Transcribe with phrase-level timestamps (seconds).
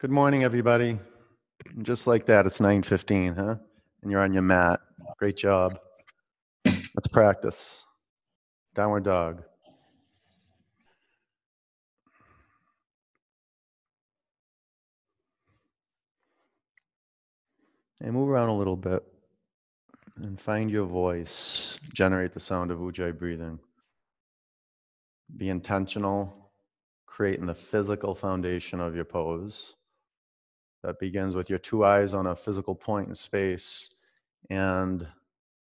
[0.00, 0.98] Good morning, everybody.
[1.76, 3.56] And just like that, it's 9:15, huh?
[4.00, 4.80] And you're on your mat.
[5.18, 5.78] Great job.
[6.64, 7.84] Let's practice.
[8.74, 9.42] Downward dog.
[18.00, 19.04] And move around a little bit
[20.16, 21.78] and find your voice.
[21.92, 23.58] Generate the sound of Ujjayi breathing.
[25.36, 26.52] Be intentional,
[27.04, 29.74] creating the physical foundation of your pose.
[30.82, 33.94] That begins with your two eyes on a physical point in space
[34.48, 35.06] and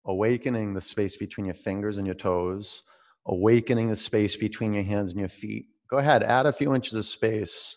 [0.05, 2.83] awakening the space between your fingers and your toes,
[3.27, 5.67] awakening the space between your hands and your feet.
[5.89, 7.77] Go ahead, add a few inches of space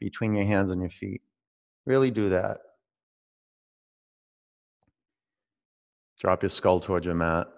[0.00, 1.22] between your hands and your feet.
[1.86, 2.58] Really do that.
[6.18, 7.48] Drop your skull towards your mat.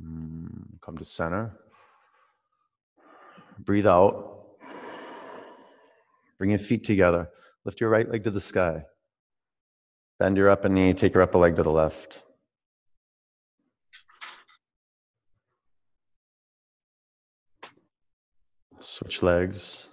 [0.00, 1.52] Mm, come to center.
[3.58, 4.46] Breathe out.
[6.38, 7.28] Bring your feet together.
[7.64, 8.84] Lift your right leg to the sky.
[10.18, 12.20] Bend your upper knee, take your upper leg to the left.
[18.78, 19.88] Switch legs.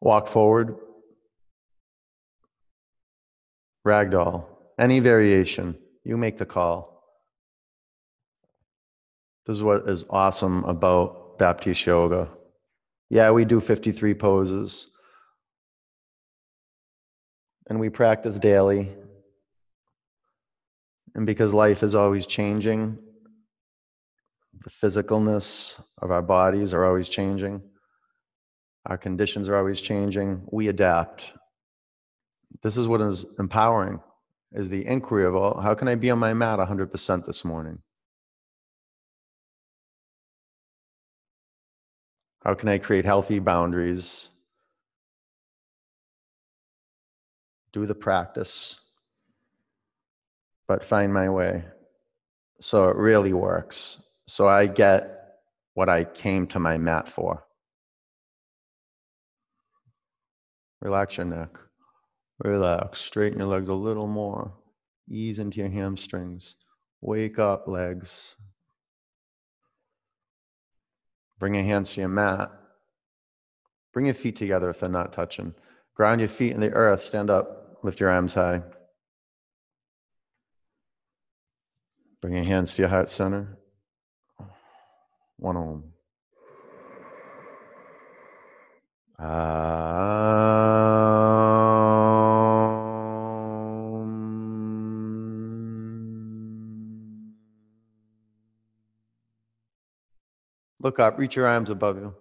[0.00, 0.76] Walk forward.
[3.86, 4.53] Ragdoll.
[4.78, 5.78] Any variation.
[6.04, 7.02] You make the call.
[9.46, 12.28] This is what is awesome about Baptiste Yoga.
[13.10, 14.88] Yeah, we do 53 poses.
[17.68, 18.92] And we practice daily.
[21.14, 22.98] And because life is always changing,
[24.64, 27.62] the physicalness of our bodies are always changing.
[28.86, 30.46] Our conditions are always changing.
[30.50, 31.32] We adapt.
[32.62, 34.00] This is what is empowering
[34.54, 37.82] is the inquiry of all how can I be on my mat 100% this morning?
[42.44, 44.28] How can I create healthy boundaries?
[47.72, 48.78] Do the practice,
[50.68, 51.64] but find my way.
[52.60, 54.02] So it really works.
[54.26, 55.10] So I get
[55.72, 57.44] what I came to my mat for.
[60.80, 61.58] Relax your neck.
[62.44, 63.00] Relax.
[63.00, 64.52] Straighten your legs a little more.
[65.08, 66.56] Ease into your hamstrings.
[67.00, 68.36] Wake up, legs.
[71.38, 72.52] Bring your hands to your mat.
[73.92, 75.54] Bring your feet together if they're not touching.
[75.94, 77.00] Ground your feet in the earth.
[77.00, 77.78] Stand up.
[77.82, 78.62] Lift your arms high.
[82.20, 83.58] Bring your hands to your heart center.
[85.38, 85.84] One on.
[100.84, 102.14] Look up, reach your arms above you.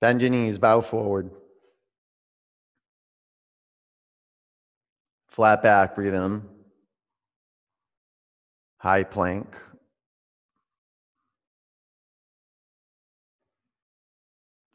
[0.00, 1.32] Bend your knees, bow forward.
[5.26, 6.42] Flat back, breathe in.
[8.78, 9.56] High plank.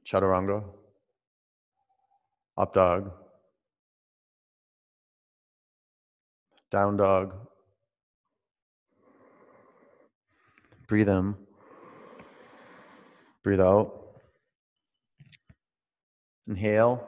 [0.06, 0.66] Chaturanga.
[2.58, 3.14] Up dog.
[6.70, 7.34] Down dog.
[10.88, 11.38] Breathe in.
[13.44, 14.02] Breathe out.
[16.48, 17.08] Inhale.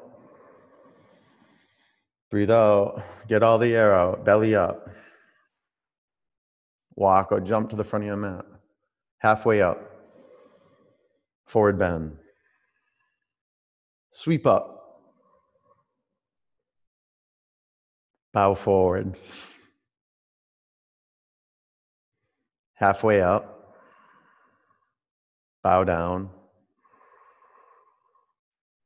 [2.32, 3.04] Breathe out.
[3.28, 4.26] Get all the air out.
[4.26, 4.90] Belly up.
[6.96, 8.46] Walk or jump to the front of your mat.
[9.20, 9.80] Halfway up.
[11.46, 12.18] Forward bend.
[14.12, 15.02] Sweep up.
[18.34, 19.16] Bow forward.
[22.74, 23.53] Halfway up.
[25.64, 26.30] Bow down.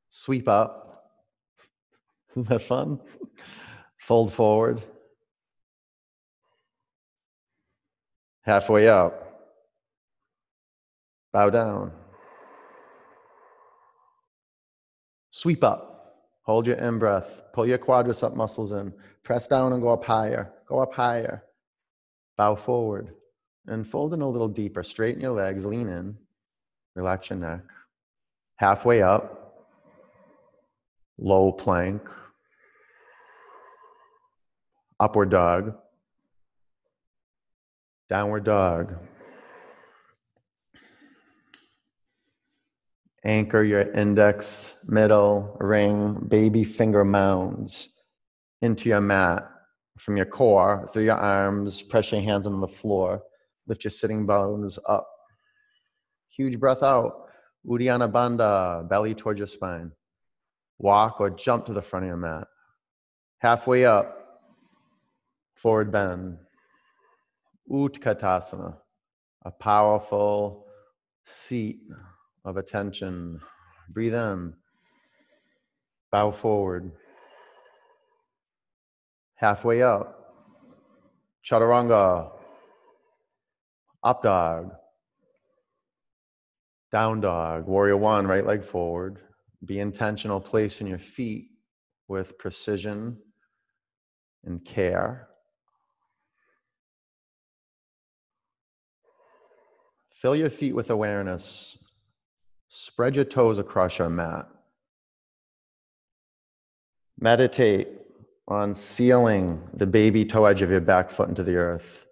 [0.09, 1.11] Sweep up.
[2.31, 2.99] Isn't that fun?
[3.97, 4.81] Fold forward.
[8.41, 9.23] Halfway up.
[11.33, 11.91] Bow down.
[15.31, 16.23] Sweep up.
[16.43, 17.41] Hold your in breath.
[17.53, 18.93] Pull your quadricep muscles in.
[19.23, 20.53] Press down and go up higher.
[20.67, 21.43] Go up higher.
[22.37, 23.09] Bow forward.
[23.65, 24.81] And fold in a little deeper.
[24.83, 25.65] Straighten your legs.
[25.65, 26.17] Lean in.
[26.97, 27.61] Relax your neck.
[28.55, 29.67] Halfway up.
[31.19, 32.01] Low plank.
[34.99, 35.75] Upward dog.
[38.09, 38.95] Downward dog.
[43.23, 47.89] Anchor your index, middle, ring, baby finger mounds
[48.63, 49.47] into your mat.
[49.99, 51.83] from your core through your arms.
[51.83, 53.21] Press your hands on the floor.
[53.67, 55.07] Lift your sitting bones up.
[56.37, 57.27] Huge breath out.
[57.65, 59.91] Uddiyana Bandha, belly towards your spine.
[60.77, 62.47] Walk or jump to the front of your mat.
[63.39, 64.41] Halfway up,
[65.55, 66.37] forward bend.
[67.69, 68.77] Utkatasana,
[69.43, 70.65] a powerful
[71.25, 71.79] seat
[72.45, 73.41] of attention.
[73.89, 74.53] Breathe in,
[76.11, 76.91] bow forward.
[79.35, 80.35] Halfway up,
[81.43, 82.31] chaturanga,
[84.03, 84.71] up dog,
[86.91, 89.19] down dog, warrior one, right leg forward.
[89.65, 91.49] Be intentional, placing your feet
[92.07, 93.17] with precision
[94.45, 95.27] and care.
[100.11, 101.83] Fill your feet with awareness.
[102.69, 104.47] Spread your toes across your mat.
[107.19, 107.89] Meditate
[108.47, 112.07] on sealing the baby toe edge of your back foot into the earth.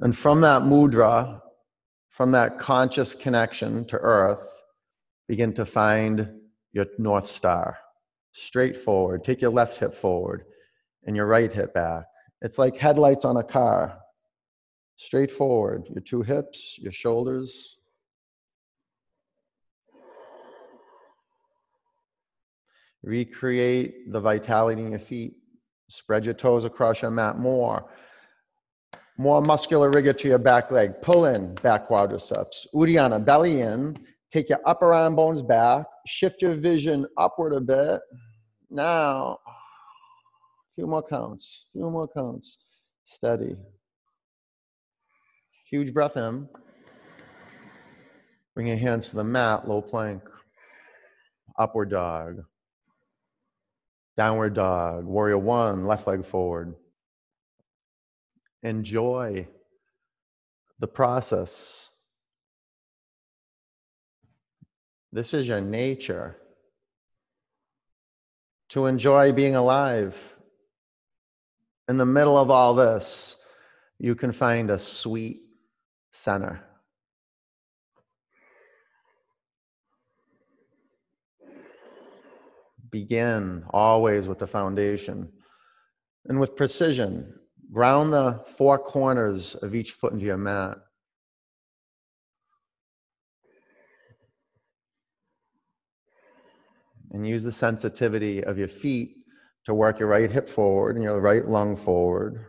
[0.00, 1.40] And from that mudra,
[2.12, 4.62] from that conscious connection to earth,
[5.28, 6.30] begin to find
[6.70, 7.78] your North Star.
[8.32, 9.24] Straight forward.
[9.24, 10.44] Take your left hip forward
[11.04, 12.04] and your right hip back.
[12.42, 13.98] It's like headlights on a car.
[14.98, 15.86] Straight forward.
[15.88, 17.78] Your two hips, your shoulders.
[23.02, 25.32] Recreate the vitality in your feet.
[25.88, 27.88] Spread your toes across your mat more.
[29.18, 31.00] More muscular rigor to your back leg.
[31.02, 32.66] Pull in back quadriceps.
[32.74, 33.96] Uddiyana, belly in.
[34.30, 35.84] Take your upper arm bones back.
[36.06, 38.00] Shift your vision upward a bit.
[38.70, 41.66] Now, a few more counts.
[41.74, 42.58] A few more counts.
[43.04, 43.56] Steady.
[45.70, 46.48] Huge breath in.
[48.54, 50.22] Bring your hands to the mat, low plank.
[51.58, 52.44] Upward dog.
[54.16, 55.04] Downward dog.
[55.04, 56.74] Warrior one, left leg forward.
[58.62, 59.48] Enjoy
[60.78, 61.88] the process.
[65.12, 66.36] This is your nature.
[68.70, 70.16] To enjoy being alive.
[71.88, 73.36] In the middle of all this,
[73.98, 75.40] you can find a sweet
[76.12, 76.64] center.
[82.90, 85.32] Begin always with the foundation
[86.26, 87.34] and with precision.
[87.72, 90.76] Ground the four corners of each foot into your mat.
[97.12, 99.16] And use the sensitivity of your feet
[99.64, 102.46] to work your right hip forward and your right lung forward,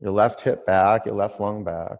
[0.00, 1.98] your left hip back, your left lung back.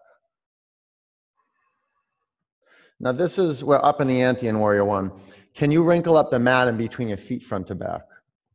[2.99, 5.13] Now, this is, we're up in the ante in Warrior One.
[5.55, 8.03] Can you wrinkle up the mat in between your feet front to back?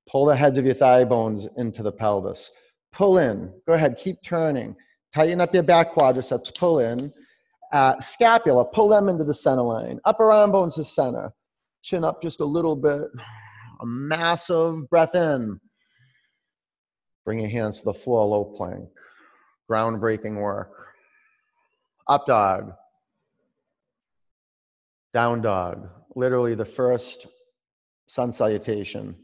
[0.10, 2.50] Pull the heads of your thigh bones into the pelvis.
[2.92, 3.54] Pull in.
[3.68, 4.76] Go ahead, keep turning.
[5.14, 7.12] Tighten up your back quadriceps, pull in.
[7.72, 10.00] Uh, scapula, pull them into the center line.
[10.06, 11.32] Upper arm bones to center.
[11.82, 13.08] Chin up just a little bit.
[13.82, 15.60] A massive breath in.
[17.26, 18.90] Bring your hands to the floor, low plank.
[19.70, 20.88] Groundbreaking work.
[22.08, 22.74] Up dog.
[25.14, 25.90] Down dog.
[26.16, 27.28] Literally the first
[28.08, 29.16] sun salutation.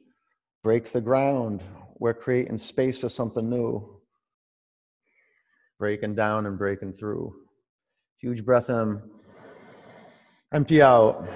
[0.64, 1.64] Breaks the ground.
[2.00, 4.00] We're creating space for something new.
[5.80, 7.34] Breaking down and breaking through.
[8.22, 9.02] Huge breath in.
[10.54, 11.28] Empty out.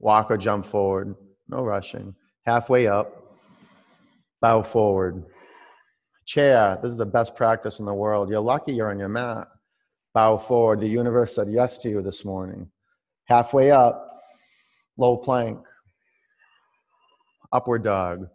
[0.00, 1.14] Walk or jump forward.
[1.48, 2.14] No rushing.
[2.44, 3.38] Halfway up.
[4.40, 5.24] Bow forward.
[6.26, 6.78] Chair.
[6.82, 8.28] This is the best practice in the world.
[8.30, 9.46] You're lucky you're on your mat.
[10.12, 10.80] Bow forward.
[10.80, 12.68] The universe said yes to you this morning.
[13.26, 14.08] Halfway up.
[14.98, 15.58] Low plank
[17.52, 18.28] upward dog,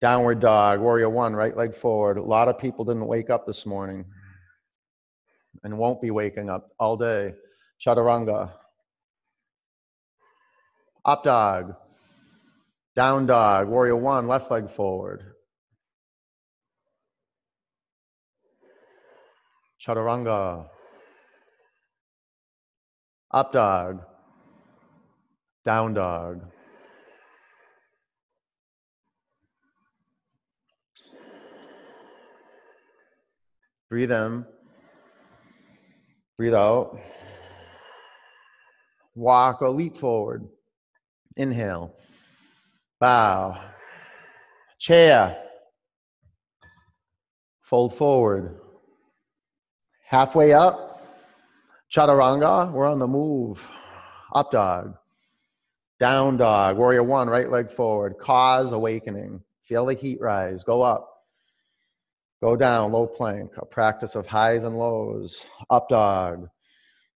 [0.00, 2.18] downward dog, warrior one, right leg forward.
[2.18, 4.04] A lot of people didn't wake up this morning
[5.64, 7.34] and won't be waking up all day.
[7.80, 8.52] Chaturanga,
[11.04, 11.74] up dog,
[12.94, 15.24] down dog, warrior one, left leg forward.
[19.80, 20.68] Chaturanga,
[23.32, 24.02] up dog,
[25.64, 26.42] down dog.
[33.92, 34.46] Breathe in.
[36.38, 36.98] Breathe out.
[39.14, 40.48] Walk or leap forward.
[41.36, 41.94] Inhale.
[43.00, 43.62] Bow.
[44.80, 45.36] Chair.
[47.60, 48.58] Fold forward.
[50.06, 51.06] Halfway up.
[51.94, 52.72] Chaturanga.
[52.72, 53.70] We're on the move.
[54.34, 54.94] Up dog.
[56.00, 56.78] Down dog.
[56.78, 57.28] Warrior one.
[57.28, 58.14] Right leg forward.
[58.18, 59.42] Cause awakening.
[59.64, 60.64] Feel the heat rise.
[60.64, 61.11] Go up.
[62.42, 63.52] Go down, low plank.
[63.56, 65.46] A practice of highs and lows.
[65.70, 66.48] Up dog.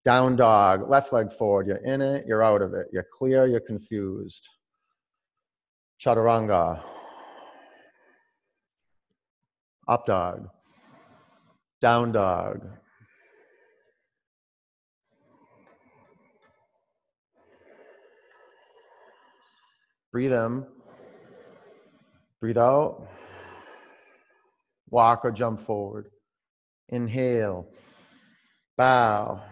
[0.04, 0.88] Down dog.
[0.88, 1.66] Left leg forward.
[1.66, 2.86] You're in it, you're out of it.
[2.92, 4.48] You're clear, you're confused.
[6.00, 6.80] Chaturanga.
[9.88, 10.48] Up dog.
[11.80, 12.60] Down dog.
[20.12, 20.64] Breathe in.
[22.40, 23.08] Breathe out.
[24.90, 26.08] Walk or jump forward.
[26.88, 27.68] Inhale.
[28.76, 29.42] Bow.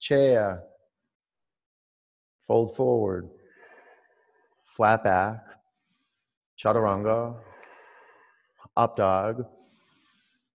[0.00, 0.62] Chair.
[2.46, 3.28] Fold forward.
[4.64, 5.44] Flat back.
[6.58, 7.36] Chaturanga.
[8.76, 9.44] Up dog.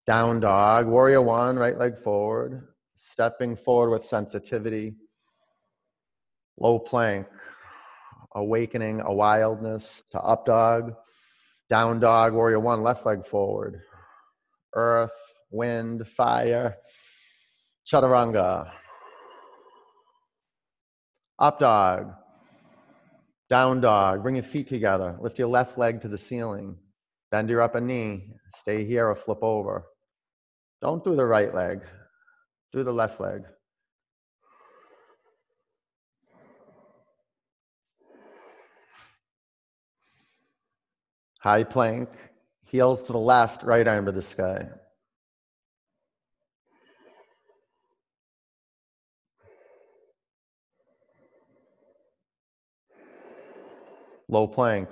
[0.05, 0.87] Down dog.
[0.87, 2.67] Warrior one, right leg forward.
[2.95, 4.95] Stepping forward with sensitivity.
[6.57, 7.27] Low plank
[8.35, 10.93] awakening, a wildness to up dog,
[11.71, 13.81] down dog, warrior one, left leg forward,
[14.75, 15.17] earth,
[15.51, 16.75] wind, fire,
[17.87, 18.69] chaturanga,
[21.39, 22.11] up dog,
[23.49, 26.75] down dog, bring your feet together, lift your left leg to the ceiling,
[27.31, 29.85] bend your upper knee, stay here or flip over.
[30.81, 31.83] Don't do the right leg,
[32.73, 33.43] do the left leg.
[41.41, 42.09] High plank,
[42.65, 44.67] heels to the left, right arm to the sky.
[54.29, 54.87] Low plank,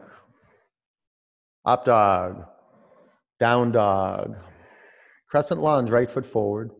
[1.65, 2.45] up dog,
[3.39, 4.35] down dog,
[5.29, 6.71] crescent lunge, right foot forward.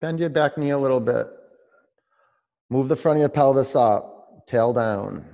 [0.00, 1.26] Bend your back knee a little bit.
[2.72, 5.26] Move the front of your pelvis up, tail down.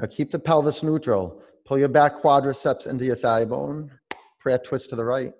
[0.00, 1.42] Now keep the pelvis neutral.
[1.64, 3.90] Pull your back quadriceps into your thigh bone.
[4.38, 5.32] Prayer twist to the right.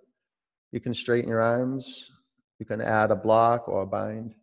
[0.73, 2.11] You can straighten your arms.
[2.59, 4.35] You can add a block or a bind.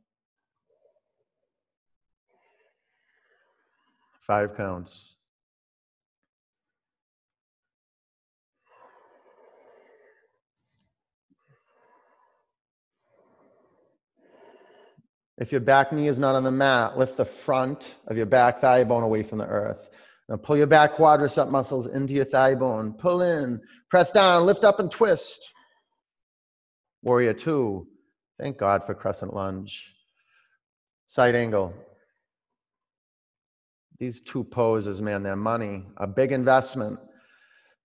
[4.25, 5.15] Five counts.
[15.41, 18.61] If your back knee is not on the mat, lift the front of your back
[18.61, 19.89] thigh bone away from the earth.
[20.29, 22.93] Now pull your back quadricep muscles into your thigh bone.
[22.93, 25.51] Pull in, press down, lift up and twist.
[27.01, 27.87] Warrior two.
[28.39, 29.91] Thank God for crescent lunge.
[31.07, 31.73] Side angle.
[33.97, 36.99] These two poses, man, they're money, a big investment.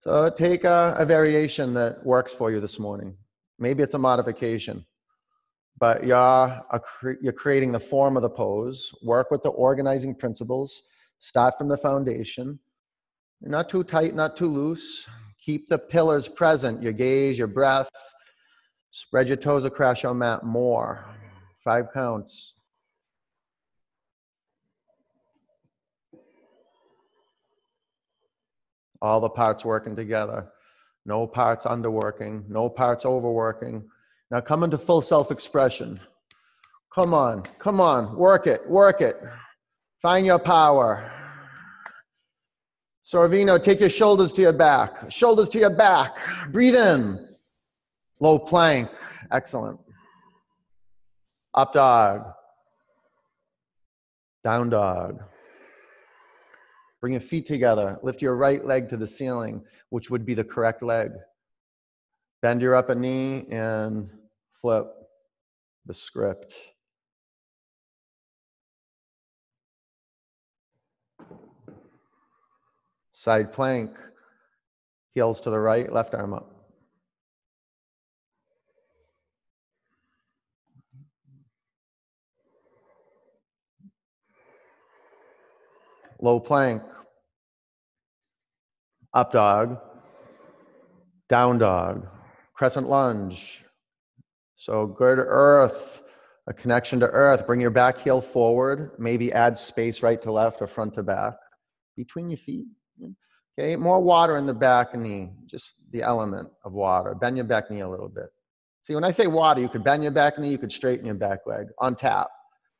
[0.00, 3.16] So take a, a variation that works for you this morning.
[3.58, 4.84] Maybe it's a modification
[5.78, 6.64] but you're,
[7.20, 8.94] you're creating the form of the pose.
[9.02, 10.82] Work with the organizing principles.
[11.18, 12.58] Start from the foundation.
[13.42, 15.06] Not too tight, not too loose.
[15.40, 17.90] Keep the pillars present your gaze, your breath.
[18.90, 21.04] Spread your toes across your mat more.
[21.62, 22.54] Five counts.
[29.02, 30.48] All the parts working together.
[31.04, 33.84] No parts underworking, no parts overworking
[34.30, 35.98] now come into full self expression.
[36.94, 39.16] Come on, come on, work it, work it.
[40.00, 41.12] Find your power.
[43.04, 46.16] Sorvino, take your shoulders to your back, shoulders to your back.
[46.50, 47.26] Breathe in.
[48.18, 48.88] Low plank.
[49.30, 49.78] Excellent.
[51.54, 52.22] Up dog.
[54.42, 55.22] Down dog.
[57.00, 57.98] Bring your feet together.
[58.02, 61.10] Lift your right leg to the ceiling, which would be the correct leg.
[62.42, 64.10] Bend your upper knee and
[64.66, 64.88] flip
[65.84, 66.56] the script.
[73.12, 73.96] Side plank,
[75.14, 76.50] heels to the right, left arm up.
[86.20, 86.82] Low plank,
[89.14, 89.78] up dog,
[91.28, 92.08] down dog,
[92.52, 93.65] crescent lunge.
[94.56, 96.02] So good earth,
[96.46, 97.46] a connection to earth.
[97.46, 98.92] Bring your back heel forward.
[98.98, 101.34] Maybe add space right to left or front to back
[101.96, 102.66] between your feet.
[103.58, 107.14] Okay, more water in the back knee, just the element of water.
[107.14, 108.26] Bend your back knee a little bit.
[108.82, 111.14] See, when I say water, you could bend your back knee, you could straighten your
[111.14, 112.28] back leg on tap.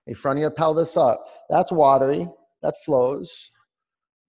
[0.09, 1.25] A front of your pelvis up.
[1.50, 2.28] That's watery.
[2.62, 3.50] That flows.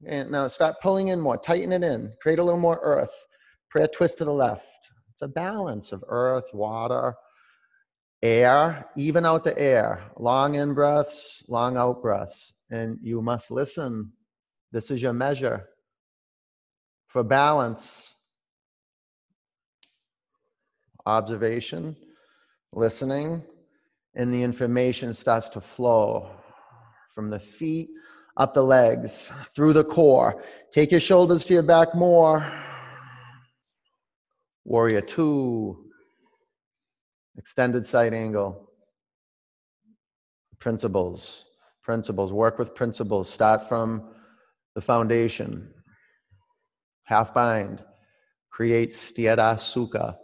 [0.08, 1.38] And now start pulling in more.
[1.38, 2.14] Tighten it in.
[2.22, 3.28] Create a little more earth.
[3.70, 4.66] Prayer twist to the left.
[5.12, 7.14] It's a balance of earth, water.
[8.22, 12.54] Air, even out the air, long in breaths, long out breaths.
[12.70, 14.12] And you must listen.
[14.72, 15.70] This is your measure
[17.08, 18.14] for balance.
[21.06, 21.96] Observation,
[22.74, 23.42] listening,
[24.14, 26.30] and the information starts to flow
[27.16, 27.88] from the feet
[28.36, 30.44] up the legs, through the core.
[30.72, 32.52] Take your shoulders to your back more.
[34.64, 35.87] Warrior two,
[37.38, 38.70] extended side angle.
[40.60, 41.46] Principles,
[41.84, 43.30] principles, work with principles.
[43.30, 44.10] Start from
[44.76, 45.72] the foundation.
[47.04, 47.84] Half bind,
[48.50, 50.16] create sthira sukha.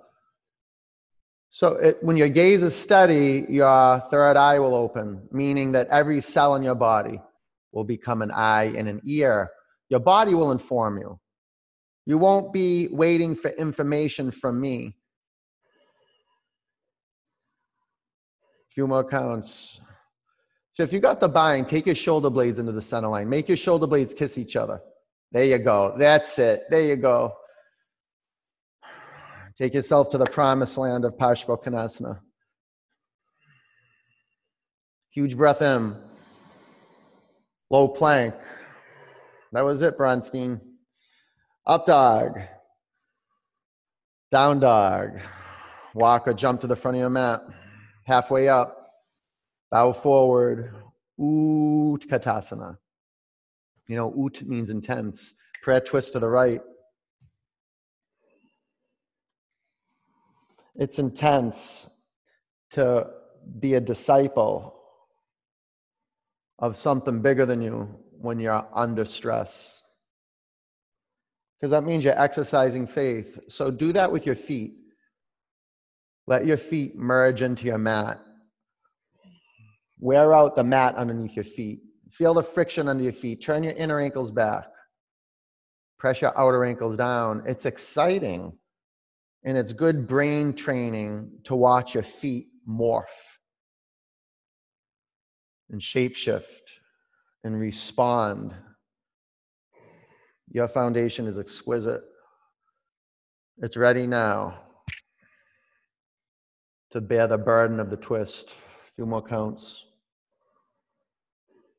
[1.50, 6.20] So it, when your gaze is steady, your third eye will open, meaning that every
[6.20, 7.22] cell in your body
[7.72, 9.52] will become an eye and an ear.
[9.90, 11.20] Your body will inform you.
[12.06, 14.98] You won't be waiting for information from me.
[18.74, 19.80] Few more counts.
[20.74, 23.30] So if you got the bind, take your shoulder blades into the center line.
[23.30, 24.82] Make your shoulder blades kiss each other.
[25.32, 25.96] There you go.
[25.98, 26.64] That's it.
[26.70, 27.34] There you go.
[29.56, 32.20] Take yourself to the promised land of Parsvakonasana.
[35.12, 35.96] Huge breath in.
[37.70, 38.34] Low plank.
[39.52, 40.60] That was it, Bronstein.
[41.68, 42.40] Up dog.
[44.32, 45.20] Down dog.
[45.94, 47.42] Walk or jump to the front of your mat.
[48.06, 48.92] Halfway up.
[49.72, 50.74] Bow forward.
[51.20, 52.78] Utkatasana.
[53.88, 55.36] You know, ut means intense.
[55.62, 56.62] Prayer twist to the right.
[60.76, 61.90] It's intense
[62.72, 63.10] to
[63.60, 64.80] be a disciple
[66.60, 67.88] of something bigger than you
[68.20, 69.82] when you're under stress.
[71.58, 73.40] Because that means you're exercising faith.
[73.48, 74.74] So do that with your feet.
[76.28, 78.20] Let your feet merge into your mat.
[80.00, 81.82] Wear out the mat underneath your feet.
[82.12, 83.44] Feel the friction under your feet.
[83.44, 84.66] Turn your inner ankles back.
[85.98, 87.44] Press your outer ankles down.
[87.46, 88.54] It's exciting
[89.44, 93.04] and it's good brain training to watch your feet morph
[95.70, 96.80] and shapeshift
[97.44, 98.54] and respond.
[100.50, 102.02] Your foundation is exquisite.
[103.58, 104.63] It's ready now
[106.94, 108.52] to bear the burden of the twist.
[108.52, 109.88] A few more counts.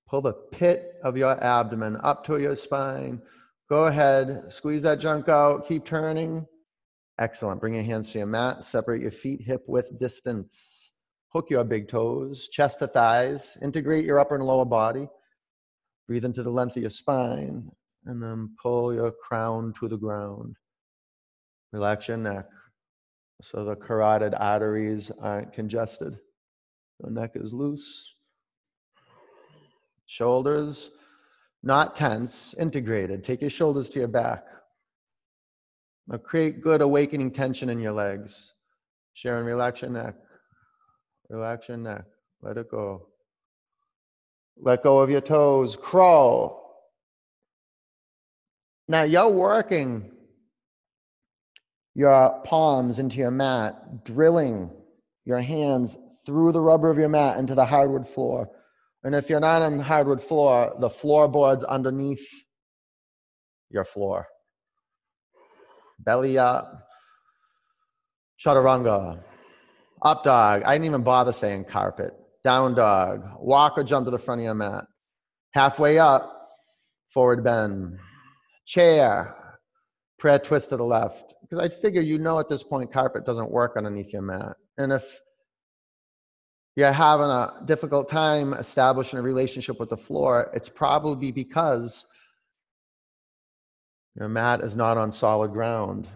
[0.09, 3.23] Pull the pit of your abdomen up to your spine.
[3.69, 6.45] Go ahead, squeeze that junk out, keep turning.
[7.21, 7.61] Excellent.
[7.61, 8.65] Bring your hands to your mat.
[8.65, 10.91] Separate your feet hip width distance.
[11.29, 13.57] Hook your big toes, chest to thighs.
[13.63, 15.07] Integrate your upper and lower body.
[16.09, 17.71] Breathe into the length of your spine.
[18.05, 20.57] And then pull your crown to the ground.
[21.73, 22.47] Relax your neck
[23.43, 26.19] so the carotid arteries aren't congested.
[27.01, 28.15] The neck is loose.
[30.07, 30.91] Shoulders
[31.65, 33.25] not tense, integrated.
[33.25, 34.45] Take your shoulders to your back.
[36.07, 38.53] Now create good awakening tension in your legs.
[39.15, 40.15] Sharon, relax your neck.
[41.31, 42.05] Relax your neck.
[42.43, 43.07] Let it go.
[44.59, 45.75] Let go of your toes.
[45.75, 46.61] Crawl.
[48.87, 50.11] Now you're working
[51.95, 54.71] your palms into your mat, drilling
[55.25, 58.51] your hands through the rubber of your mat into the hardwood floor.
[59.03, 62.27] And if you're not on hardwood floor, the floorboards underneath
[63.71, 64.27] your floor
[65.99, 66.89] belly up,
[68.45, 69.23] chaturanga,
[70.03, 70.63] up dog.
[70.65, 72.13] I didn't even bother saying carpet.
[72.43, 74.85] Down dog, walk or jump to the front of your mat.
[75.53, 76.51] Halfway up,
[77.13, 77.99] forward bend.
[78.67, 79.35] Chair,
[80.19, 81.35] prayer twist to the left.
[81.55, 84.57] Because I figure you know at this point carpet doesn't work underneath your mat.
[84.77, 85.21] And if
[86.75, 92.07] you're having a difficult time establishing a relationship with the floor, it's probably because
[94.17, 96.09] your mat is not on solid ground.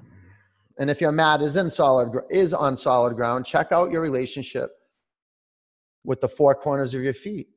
[0.76, 4.72] And if your mat is in solid is on solid ground, check out your relationship
[6.02, 7.48] with the four corners of your feet.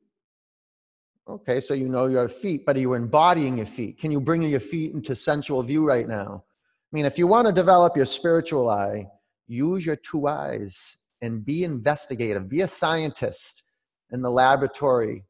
[1.28, 3.98] Okay, so you know your feet, but are you embodying your feet?
[3.98, 6.44] Can you bring your feet into sensual view right now?
[6.92, 9.06] I mean, if you want to develop your spiritual eye,
[9.46, 13.62] use your two eyes and be investigative, be a scientist
[14.10, 15.24] in the laboratory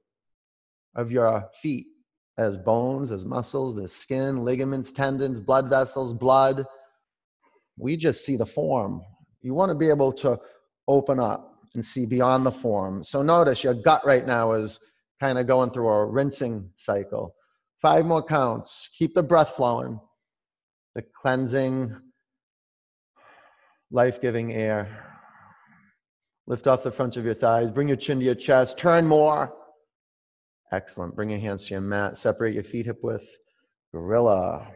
[0.97, 1.87] of your feet
[2.37, 6.65] as bones, as muscles, as skin, ligaments, tendons, blood vessels, blood.
[7.77, 9.03] We just see the form.
[9.41, 10.41] You want to be able to
[10.89, 13.05] open up and see beyond the form.
[13.05, 14.81] So notice your gut right now is
[15.21, 17.37] kind of going through a rinsing cycle.
[17.81, 18.91] Five more counts.
[18.99, 20.01] Keep the breath flowing,
[20.95, 21.97] the cleansing,
[23.91, 25.09] life giving air.
[26.47, 27.71] Lift off the front of your thighs.
[27.71, 28.79] Bring your chin to your chest.
[28.79, 29.55] Turn more.
[30.73, 31.15] Excellent.
[31.15, 32.19] Bring your hands to your mat.
[32.19, 33.29] Separate your feet hip width.
[33.93, 34.69] Gorilla.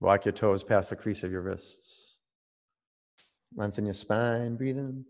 [0.00, 2.16] Walk your toes past the crease of your wrists.
[3.56, 4.56] Lengthen your spine.
[4.56, 5.04] Breathe in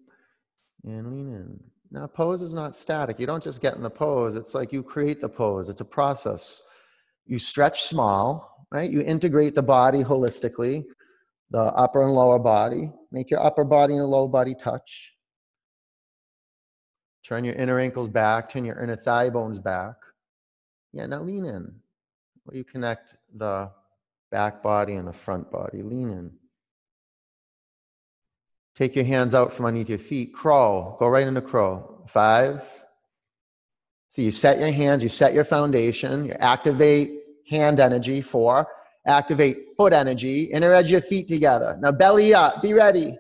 [0.84, 1.60] and lean in.
[1.90, 3.18] Now, pose is not static.
[3.18, 4.34] You don't just get in the pose.
[4.34, 5.68] It's like you create the pose.
[5.68, 6.62] It's a process.
[7.28, 8.90] You stretch small, right?
[8.90, 10.84] You integrate the body holistically,
[11.50, 12.90] the upper and lower body.
[13.12, 15.14] Make your upper body and lower body touch.
[17.24, 19.96] Turn your inner ankles back, turn your inner thigh bones back.
[20.94, 21.74] Yeah, now lean in.
[22.44, 23.70] Where you connect the
[24.30, 25.82] back body and the front body.
[25.82, 26.32] Lean in.
[28.74, 30.32] Take your hands out from underneath your feet.
[30.32, 30.96] Crawl.
[30.98, 32.04] Go right into crow.
[32.08, 32.64] Five.
[34.08, 37.17] So you set your hands, you set your foundation, you activate
[37.48, 38.20] hand energy.
[38.20, 38.66] Four.
[39.06, 40.44] Activate foot energy.
[40.44, 41.76] Inner edge your feet together.
[41.80, 42.61] Now belly up.
[42.62, 43.16] Be ready.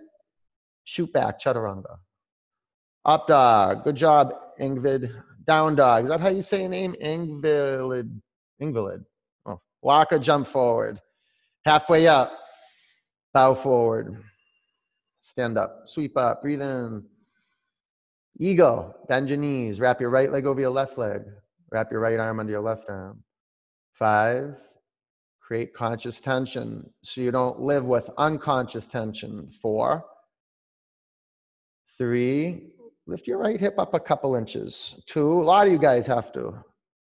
[0.84, 1.40] Shoot back.
[1.40, 1.96] Chaturanga.
[3.04, 3.84] Up dog.
[3.84, 5.10] Good job, Ingvid.
[5.46, 6.04] Down dog.
[6.04, 6.94] Is that how you say your name?
[7.00, 8.20] Invalid.
[8.60, 9.04] Invalid.
[9.46, 9.60] Oh.
[9.80, 11.00] Walk or jump forward.
[11.64, 12.32] Halfway up.
[13.32, 14.22] Bow forward.
[15.22, 15.82] Stand up.
[15.86, 16.42] Sweep up.
[16.42, 17.04] Breathe in.
[18.38, 18.94] Eagle.
[19.08, 19.80] Bend your knees.
[19.80, 21.22] Wrap your right leg over your left leg.
[21.70, 23.22] Wrap your right arm under your left arm.
[23.98, 24.56] Five.
[25.40, 29.48] Create conscious tension so you don't live with unconscious tension.
[29.48, 30.04] Four.
[31.96, 32.74] Three.
[33.06, 35.00] Lift your right hip up a couple inches.
[35.06, 36.62] Two, a lot of you guys have to.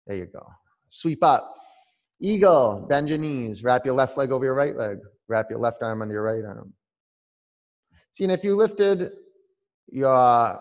[0.06, 0.44] There you go.
[0.88, 1.54] Sweep up.
[2.20, 3.64] Eagle, bend your knees.
[3.64, 4.98] Wrap your left leg over your right leg.
[5.28, 6.72] Wrap your left arm under your right arm.
[8.10, 9.12] See, and if you lifted
[9.88, 10.60] your,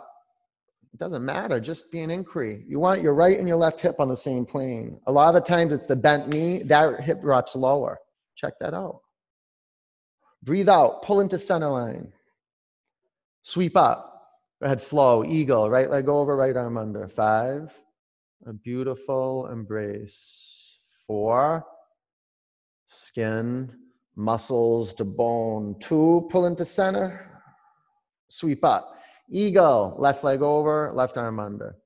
[0.93, 2.63] it doesn't matter, just be an inquiry.
[2.67, 4.99] You want your right and your left hip on the same plane.
[5.07, 7.97] A lot of the times it's the bent knee, that hip drops lower.
[8.35, 9.01] Check that out.
[10.43, 12.11] Breathe out, pull into center line.
[13.41, 14.07] Sweep up.
[14.59, 17.07] Go ahead, flow, eagle, right leg over, right arm under.
[17.07, 17.73] Five,
[18.45, 20.79] a beautiful embrace.
[21.07, 21.65] Four,
[22.85, 23.71] skin,
[24.15, 25.75] muscles to bone.
[25.79, 27.41] Two, pull into center,
[28.27, 28.97] sweep up.
[29.31, 31.77] Eagle, left leg over, left arm under.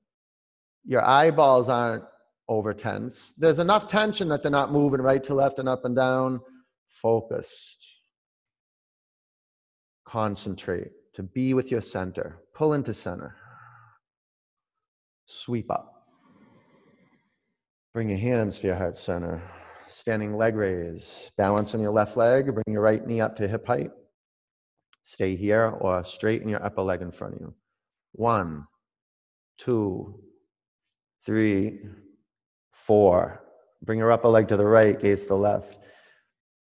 [0.84, 2.04] Your eyeballs aren't
[2.48, 3.34] over tense.
[3.38, 6.40] There's enough tension that they're not moving right to left and up and down.
[6.88, 7.86] Focused.
[10.04, 12.38] Concentrate to be with your center.
[12.54, 13.36] Pull into center.
[15.26, 15.92] Sweep up.
[17.94, 19.42] Bring your hands to your heart center.
[19.88, 21.30] Standing leg raise.
[21.36, 22.46] Balance on your left leg.
[22.46, 23.90] Bring your right knee up to hip height.
[25.06, 27.54] Stay here or straighten your upper leg in front of you.
[28.10, 28.66] One,
[29.56, 30.18] two,
[31.24, 31.78] three,
[32.72, 33.40] four.
[33.84, 35.78] Bring your upper leg to the right, gaze to the left.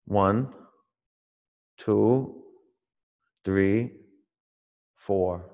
[0.05, 0.53] One,
[1.79, 2.43] two,
[3.47, 3.93] three,
[4.95, 5.49] four.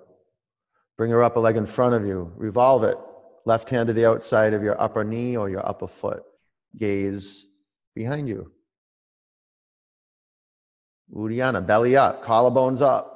[0.96, 2.32] Bring your upper leg in front of you.
[2.34, 2.96] Revolve it.
[3.46, 6.24] Left hand to the outside of your upper knee or your upper foot.
[6.76, 7.46] Gaze
[7.94, 8.50] behind you.
[11.12, 13.14] Uddiyana, belly up, collarbones up.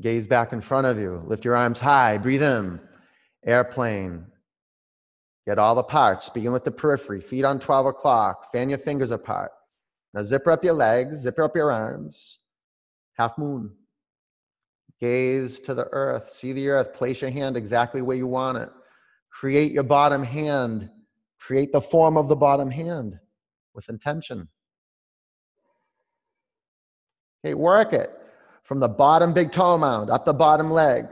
[0.00, 1.22] Gaze back in front of you.
[1.26, 2.18] Lift your arms high.
[2.18, 2.80] Breathe in.
[3.46, 4.26] Airplane.
[5.46, 6.28] Get all the parts.
[6.30, 7.20] Begin with the periphery.
[7.20, 8.50] Feet on 12 o'clock.
[8.50, 9.52] Fan your fingers apart.
[10.12, 11.18] Now zipper up your legs.
[11.18, 12.38] Zipper up your arms.
[13.16, 13.72] Half moon.
[15.00, 16.30] Gaze to the earth.
[16.30, 16.94] See the earth.
[16.94, 18.70] Place your hand exactly where you want it.
[19.30, 20.88] Create your bottom hand.
[21.38, 23.16] Create the form of the bottom hand
[23.74, 24.48] with intention.
[27.44, 28.10] Okay, work it
[28.62, 31.06] from the bottom big toe mound, up the bottom leg,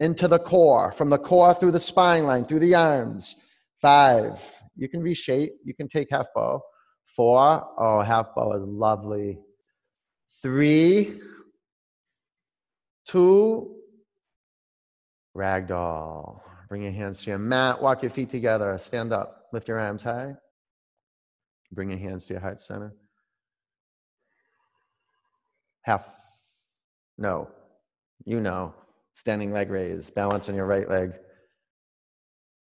[0.00, 3.36] into the core, from the core through the spine line, through the arms.
[3.80, 4.40] Five.
[4.76, 5.52] You can reshape.
[5.64, 6.60] You can take half bow.
[7.06, 7.64] Four.
[7.78, 9.38] Oh, half bow is lovely.
[10.42, 11.20] Three
[13.04, 13.76] two,
[15.36, 16.40] ragdoll.
[16.68, 20.02] Bring your hands to your mat, walk your feet together, stand up, lift your arms
[20.02, 20.34] high.
[21.70, 22.94] Bring your hands to your heart center.
[25.84, 26.04] Half,
[27.18, 27.50] no,
[28.24, 28.74] you know,
[29.12, 31.12] standing leg raise, balance on your right leg.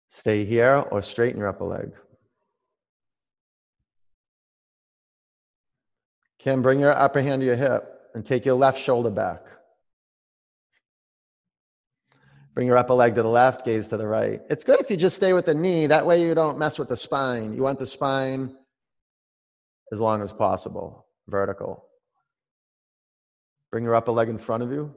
[0.09, 1.91] Stay here or straighten your upper leg.
[6.37, 9.41] Kim, bring your upper hand to your hip and take your left shoulder back.
[12.53, 14.41] Bring your upper leg to the left, gaze to the right.
[14.49, 15.87] It's good if you just stay with the knee.
[15.87, 17.55] That way you don't mess with the spine.
[17.55, 18.55] You want the spine
[19.91, 21.88] as long as possible, vertical.
[23.71, 24.93] Bring your upper leg in front of you.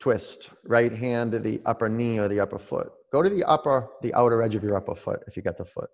[0.00, 0.50] Twist.
[0.64, 2.90] Right hand to the upper knee or the upper foot.
[3.12, 5.64] Go to the upper, the outer edge of your upper foot if you get the
[5.64, 5.90] foot.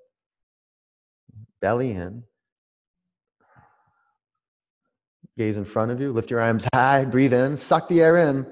[1.61, 2.23] Belly in.
[5.37, 6.13] Gaze in front of you.
[6.13, 7.05] Lift your arms high.
[7.05, 7.57] Breathe in.
[7.57, 8.47] Suck the air in.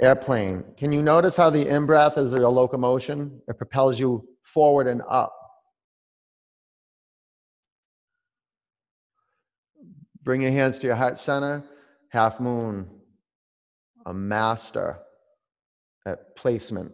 [0.00, 0.64] Airplane.
[0.76, 3.40] Can you notice how the in breath is the locomotion?
[3.48, 5.34] It propels you forward and up.
[10.22, 11.64] Bring your hands to your heart center.
[12.10, 12.88] Half moon.
[14.06, 14.98] A master
[16.06, 16.92] at placement.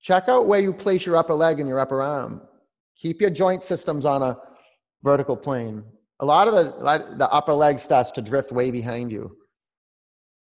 [0.00, 2.40] Check out where you place your upper leg and your upper arm.
[3.00, 4.38] Keep your joint systems on a
[5.02, 5.84] vertical plane.
[6.20, 9.36] A lot of the, the upper leg starts to drift way behind you.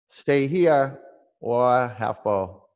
[0.08, 0.98] Stay here
[1.40, 2.66] or half bow.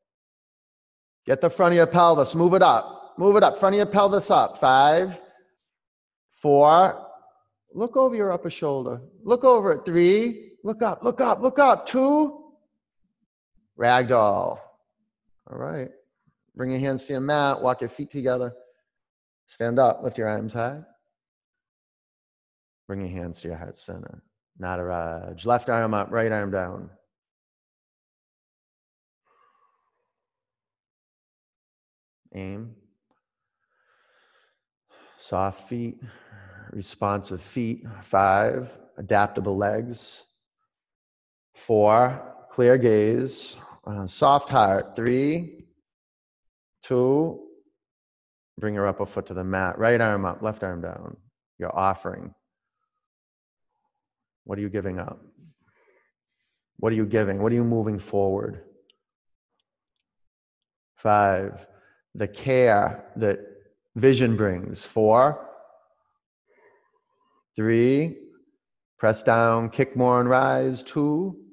[1.26, 3.14] Get the front of your pelvis, move it up.
[3.18, 4.58] Move it up, front of your pelvis up.
[4.60, 5.20] Five,
[6.32, 7.06] four,
[7.72, 9.00] look over your upper shoulder.
[9.22, 9.86] Look over it.
[9.86, 11.86] Three, look up, look up, look up.
[11.86, 12.44] Two,
[13.78, 14.58] ragdoll.
[15.48, 15.90] All right.
[16.56, 18.52] Bring your hands to your mat, walk your feet together.
[19.46, 20.80] Stand up, lift your arms high.
[22.88, 24.22] Bring your hands to your heart center.
[24.60, 25.46] Nataraj.
[25.46, 26.90] Left arm up, right arm down.
[32.34, 32.74] Aim.
[35.16, 36.02] Soft feet,
[36.72, 37.84] responsive feet.
[38.02, 40.25] Five, adaptable legs.
[41.56, 43.56] Four, clear gaze.
[43.86, 44.94] Uh, soft heart.
[44.94, 45.64] Three,
[46.82, 47.40] two,
[48.58, 49.78] bring your upper foot to the mat.
[49.78, 51.16] Right arm up, left arm down.
[51.58, 52.34] Your offering.
[54.44, 55.18] What are you giving up?
[56.76, 57.42] What are you giving?
[57.42, 58.62] What are you moving forward?
[60.96, 61.66] Five,
[62.14, 63.40] the care that
[63.94, 64.84] vision brings.
[64.84, 65.48] Four,
[67.56, 68.18] three,
[68.98, 70.82] press down, kick more and rise.
[70.82, 71.45] Two,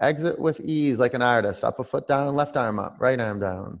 [0.00, 1.64] exit with ease like an artist.
[1.64, 3.80] Up a foot down, left arm up, right arm down.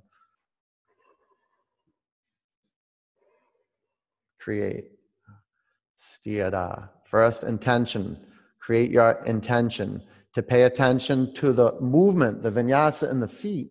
[4.38, 4.84] Create.
[5.98, 6.90] Sthira.
[7.04, 8.18] First intention
[8.66, 10.02] create your intention
[10.34, 13.70] to pay attention to the movement, the vinyasa in the feet,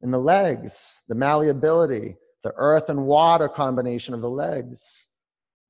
[0.00, 5.06] in the legs, the malleability, the earth and water combination of the legs.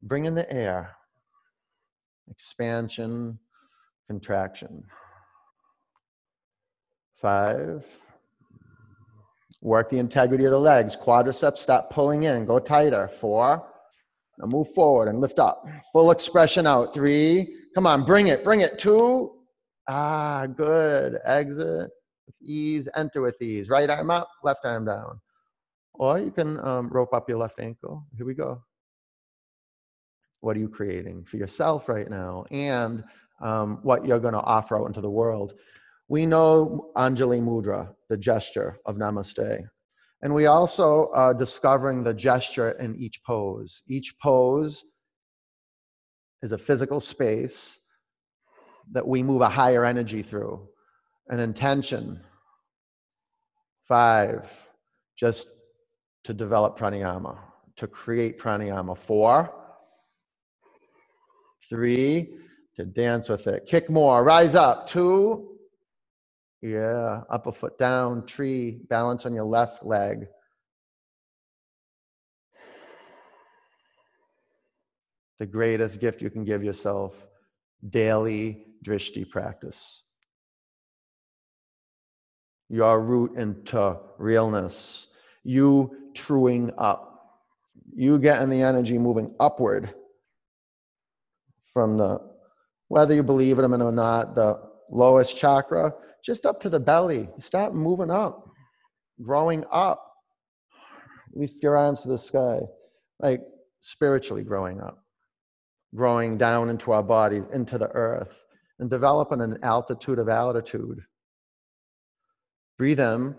[0.00, 0.94] Bring in the air.
[2.30, 3.36] Expansion,
[4.06, 4.84] contraction.
[7.22, 7.86] Five.
[9.62, 10.96] Work the integrity of the legs.
[10.96, 12.44] Quadriceps, stop pulling in.
[12.44, 13.08] Go tighter.
[13.08, 13.64] Four.
[14.38, 15.64] Now move forward and lift up.
[15.92, 16.92] Full expression out.
[16.92, 17.54] Three.
[17.74, 18.78] Come on, bring it, bring it.
[18.78, 19.38] Two.
[19.88, 21.18] Ah, good.
[21.24, 21.90] Exit
[22.26, 23.70] with ease, enter with ease.
[23.70, 25.20] Right arm up, left arm down.
[25.94, 28.04] Or you can um, rope up your left ankle.
[28.16, 28.62] Here we go.
[30.40, 32.44] What are you creating for yourself right now?
[32.50, 33.04] And
[33.40, 35.54] um, what you're going to offer out into the world.
[36.12, 39.62] We know Anjali Mudra, the gesture of Namaste.
[40.20, 43.82] And we also are discovering the gesture in each pose.
[43.88, 44.84] Each pose
[46.42, 47.80] is a physical space
[48.90, 50.68] that we move a higher energy through,
[51.28, 52.20] an intention.
[53.88, 54.68] Five,
[55.16, 55.48] just
[56.24, 57.38] to develop pranayama,
[57.76, 58.98] to create pranayama.
[58.98, 59.50] Four,
[61.70, 62.36] three,
[62.76, 63.64] to dance with it.
[63.64, 64.86] Kick more, rise up.
[64.86, 65.51] Two,
[66.62, 70.26] yeah, up a foot down, tree, balance on your left leg.
[75.42, 77.14] the greatest gift you can give yourself
[77.90, 80.04] daily drishti practice.
[82.68, 85.08] Your root into realness,
[85.42, 87.40] you truing up,
[87.92, 89.92] you getting the energy moving upward
[91.66, 92.20] from the,
[92.86, 94.60] whether you believe it or not, the
[94.92, 95.92] lowest chakra,
[96.24, 97.28] just up to the belly.
[97.38, 98.48] Start moving up,
[99.20, 100.08] growing up.
[101.34, 102.60] Lift your arms to the sky,
[103.18, 103.40] like
[103.80, 105.02] spiritually growing up
[105.94, 108.44] growing down into our bodies, into the earth,
[108.78, 111.00] and developing an altitude of altitude.
[112.78, 113.34] Breathe in.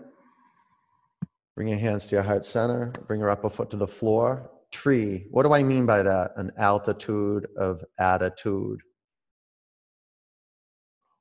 [1.56, 2.92] Bring your hands to your heart center.
[3.06, 4.50] Bring your upper foot to the floor.
[4.72, 5.26] Tree.
[5.30, 6.32] What do I mean by that?
[6.36, 8.80] An altitude of attitude.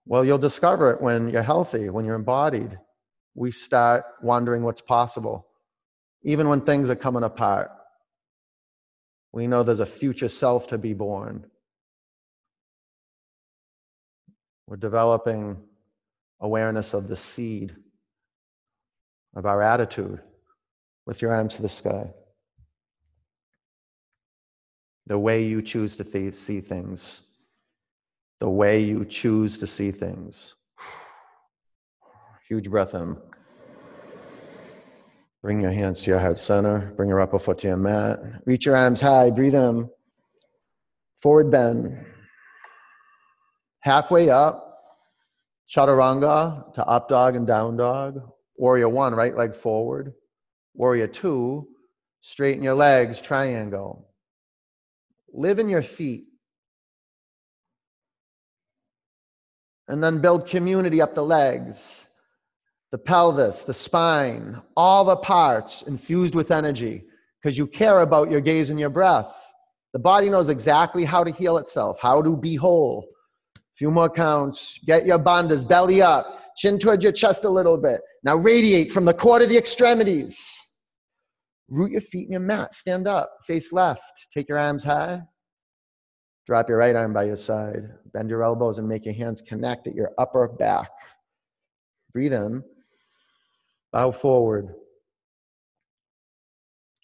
[0.05, 2.77] Well, you'll discover it when you're healthy, when you're embodied.
[3.35, 5.47] We start wondering what's possible.
[6.23, 7.69] Even when things are coming apart,
[9.31, 11.45] we know there's a future self to be born.
[14.67, 15.57] We're developing
[16.39, 17.75] awareness of the seed
[19.35, 20.21] of our attitude.
[21.05, 22.11] Lift your arms to the sky.
[25.07, 27.32] The way you choose to see things.
[28.43, 30.55] The way you choose to see things.
[32.49, 33.15] Huge breath in.
[35.41, 36.91] Bring your hands to your heart center.
[36.97, 38.19] Bring your upper foot to your mat.
[38.45, 39.29] Reach your arms high.
[39.29, 39.89] Breathe in.
[41.21, 42.05] Forward bend.
[43.79, 44.77] Halfway up,
[45.69, 48.29] chaturanga to up dog and down dog.
[48.57, 50.11] Warrior one, right leg forward.
[50.73, 51.69] Warrior two,
[52.19, 54.09] straighten your legs, triangle.
[55.31, 56.25] Live in your feet.
[59.87, 62.07] And then build community up the legs,
[62.91, 67.03] the pelvis, the spine, all the parts infused with energy
[67.41, 69.35] because you care about your gaze and your breath.
[69.93, 73.05] The body knows exactly how to heal itself, how to be whole.
[73.57, 74.79] A few more counts.
[74.85, 78.01] Get your bandhas, belly up, chin towards your chest a little bit.
[78.23, 80.39] Now radiate from the core to the extremities.
[81.69, 82.73] Root your feet in your mat.
[82.73, 84.01] Stand up, face left.
[84.33, 85.21] Take your arms high.
[86.45, 87.89] Drop your right arm by your side.
[88.11, 90.89] Bend your elbows and make your hands connect at your upper back.
[92.11, 92.63] Breathe in.
[93.91, 94.75] Bow forward.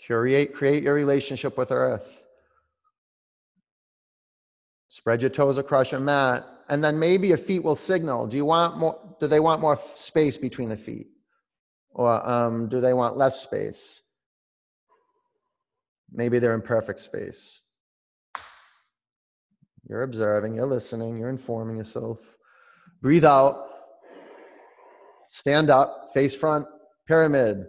[0.05, 2.23] Create, create your relationship with earth.
[4.89, 8.25] Spread your toes across your mat, and then maybe your feet will signal.
[8.27, 8.99] Do you want more?
[9.19, 11.07] Do they want more space between the feet,
[11.91, 14.01] or um, do they want less space?
[16.11, 17.61] Maybe they're in perfect space.
[19.87, 22.19] You're observing, you're listening, you're informing yourself.
[23.01, 23.65] Breathe out.
[25.25, 26.67] Stand up, face front,
[27.07, 27.65] pyramid.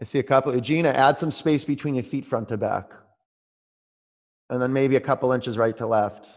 [0.00, 0.58] I see a couple.
[0.60, 2.92] Gina, add some space between your feet front to back.
[4.50, 6.30] And then maybe a couple inches right to left.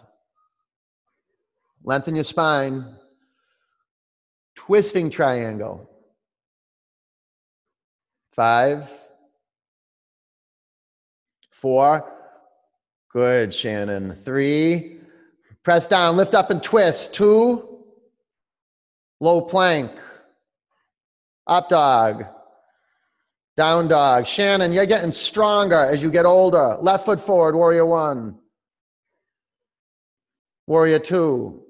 [1.83, 2.95] Lengthen your spine.
[4.55, 5.90] Twisting triangle.
[8.33, 8.89] Five.
[11.51, 12.11] Four.
[13.09, 14.15] Good, Shannon.
[14.15, 14.99] Three.
[15.63, 17.13] Press down, lift up and twist.
[17.13, 17.83] Two.
[19.19, 19.91] Low plank.
[21.45, 22.25] Up dog.
[23.57, 24.25] Down dog.
[24.25, 26.77] Shannon, you're getting stronger as you get older.
[26.79, 28.39] Left foot forward, warrior one.
[30.67, 31.63] Warrior two.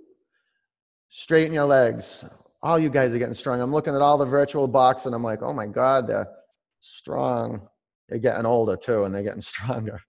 [1.10, 2.24] Straighten your legs.
[2.62, 3.60] All you guys are getting strong.
[3.60, 6.30] I'm looking at all the virtual box and I'm like, oh my God, they're
[6.82, 7.68] strong.
[8.10, 10.00] They're getting older too and they're getting stronger.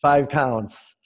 [0.00, 0.96] Five counts.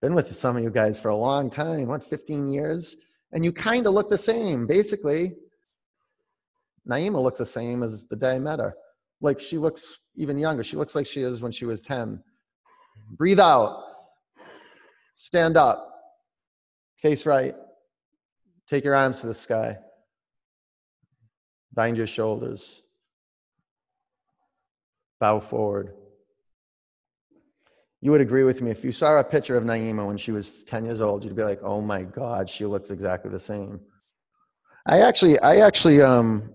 [0.00, 1.88] Been with some of you guys for a long time.
[1.88, 2.96] What, 15 years?
[3.32, 5.34] And you kind of look the same, basically.
[6.88, 8.74] Naima looks the same as the day I met her
[9.20, 10.62] like she looks even younger.
[10.62, 12.22] She looks like she is when she was 10.
[13.12, 13.82] Breathe out.
[15.16, 15.92] Stand up.
[16.96, 17.54] Face right.
[18.68, 19.76] Take your arms to the sky.
[21.72, 22.82] Bind your shoulders.
[25.20, 25.94] Bow forward.
[28.00, 30.50] You would agree with me if you saw a picture of Naima when she was
[30.64, 33.80] 10 years old, you'd be like, oh my God, she looks exactly the same.
[34.86, 36.52] I actually, I actually, um,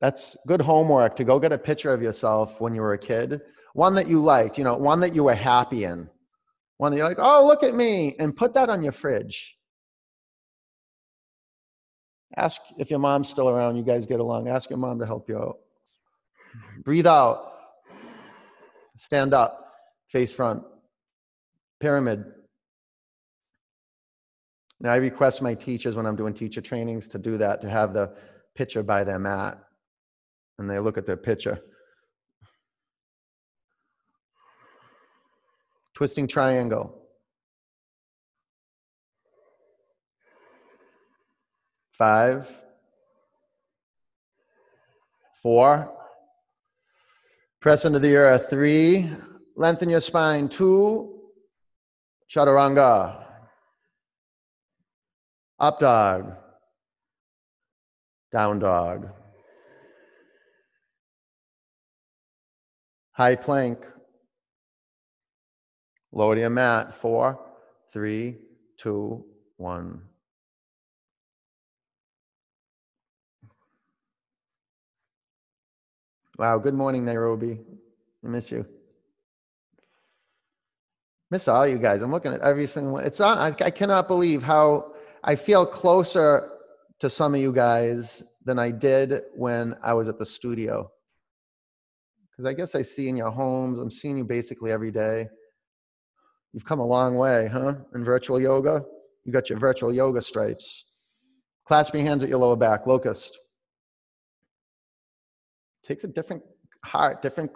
[0.00, 3.40] that's good homework to go get a picture of yourself when you were a kid.
[3.74, 6.08] One that you liked, you know, one that you were happy in.
[6.78, 9.56] One that you're like, oh, look at me, and put that on your fridge.
[12.36, 14.48] Ask if your mom's still around, you guys get along.
[14.48, 15.56] Ask your mom to help you out.
[16.84, 17.52] Breathe out.
[18.96, 19.72] Stand up,
[20.08, 20.62] face front.
[21.80, 22.24] Pyramid.
[24.80, 27.92] Now, I request my teachers when I'm doing teacher trainings to do that, to have
[27.92, 28.12] the
[28.54, 29.58] picture by their mat
[30.58, 31.60] and they look at their picture.
[35.94, 37.02] Twisting triangle.
[41.92, 42.50] Five,
[45.42, 45.95] four,
[47.66, 48.48] press into the earth.
[48.48, 49.10] Three,
[49.56, 50.48] lengthen your spine.
[50.48, 51.32] Two,
[52.30, 53.24] chaturanga.
[55.58, 56.36] Up dog,
[58.30, 59.08] down dog.
[63.10, 63.84] High plank.
[66.12, 66.94] Lower to your mat.
[66.94, 67.40] Four,
[67.92, 68.36] three,
[68.76, 69.24] two,
[69.56, 70.02] one.
[76.38, 77.58] Wow, good morning, Nairobi.
[78.22, 78.66] I miss you.
[81.30, 82.02] Miss all you guys.
[82.02, 83.04] I'm looking at every single one.
[83.06, 84.92] It's I, I cannot believe how
[85.24, 86.50] I feel closer
[87.00, 90.90] to some of you guys than I did when I was at the studio.
[92.30, 95.28] Because I guess I see in your homes, I'm seeing you basically every day.
[96.52, 97.76] You've come a long way, huh?
[97.94, 98.84] In virtual yoga,
[99.24, 100.84] you got your virtual yoga stripes.
[101.66, 103.38] Clasp your hands at your lower back, locust.
[105.86, 106.42] Takes a different
[106.84, 107.52] heart, different,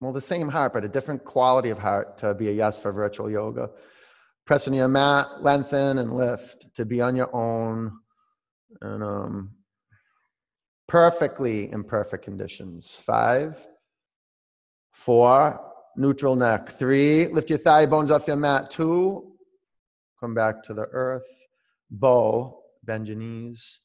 [0.00, 2.92] well, the same heart, but a different quality of heart to be a yes for
[2.92, 3.70] virtual yoga.
[4.44, 7.92] Press on your mat, lengthen and lift to be on your own.
[8.82, 9.50] And um,
[10.88, 13.00] perfectly imperfect conditions.
[13.04, 13.66] Five,
[14.92, 15.60] four,
[15.96, 16.70] neutral neck.
[16.70, 18.70] Three, lift your thigh bones off your mat.
[18.70, 19.32] Two,
[20.20, 21.28] come back to the earth.
[21.90, 23.80] Bow, bend your knees.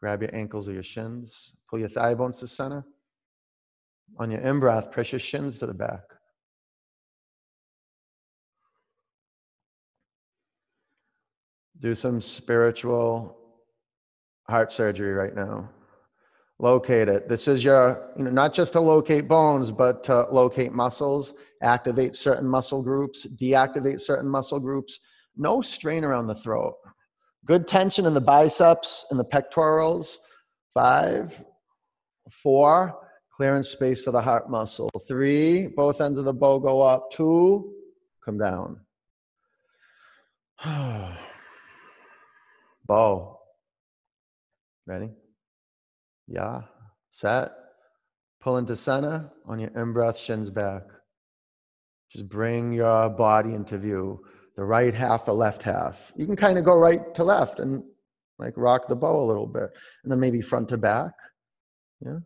[0.00, 1.52] Grab your ankles or your shins.
[1.68, 2.84] Pull your thigh bones to center.
[4.18, 6.00] On your in breath, press your shins to the back.
[11.78, 13.38] Do some spiritual
[14.48, 15.70] heart surgery right now.
[16.58, 17.28] Locate it.
[17.28, 22.14] This is your, you know, not just to locate bones, but to locate muscles, activate
[22.14, 25.00] certain muscle groups, deactivate certain muscle groups.
[25.36, 26.74] No strain around the throat.
[27.46, 30.18] Good tension in the biceps and the pectorals.
[30.74, 31.42] Five,
[32.30, 32.96] four,
[33.34, 34.90] clearance space for the heart muscle.
[35.08, 37.10] Three, both ends of the bow go up.
[37.10, 37.72] Two,
[38.24, 38.80] come down.
[42.86, 43.38] bow.
[44.86, 45.10] Ready?
[46.28, 46.62] Yeah.
[47.08, 47.52] Set.
[48.40, 50.82] Pull into center on your in breath, shins back.
[52.10, 54.20] Just bring your body into view
[54.56, 56.12] the right half, the left half.
[56.16, 57.82] You can kind of go right to left and
[58.38, 59.70] like rock the bow a little bit.
[60.02, 61.12] And then maybe front to back.
[62.04, 62.18] Yeah.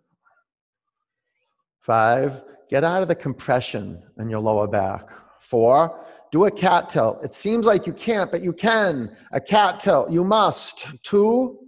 [1.80, 5.04] Five, get out of the compression in your lower back.
[5.40, 7.22] Four, do a cat tilt.
[7.22, 9.14] It seems like you can't, but you can.
[9.32, 10.88] A cat tilt, you must.
[11.02, 11.58] Two,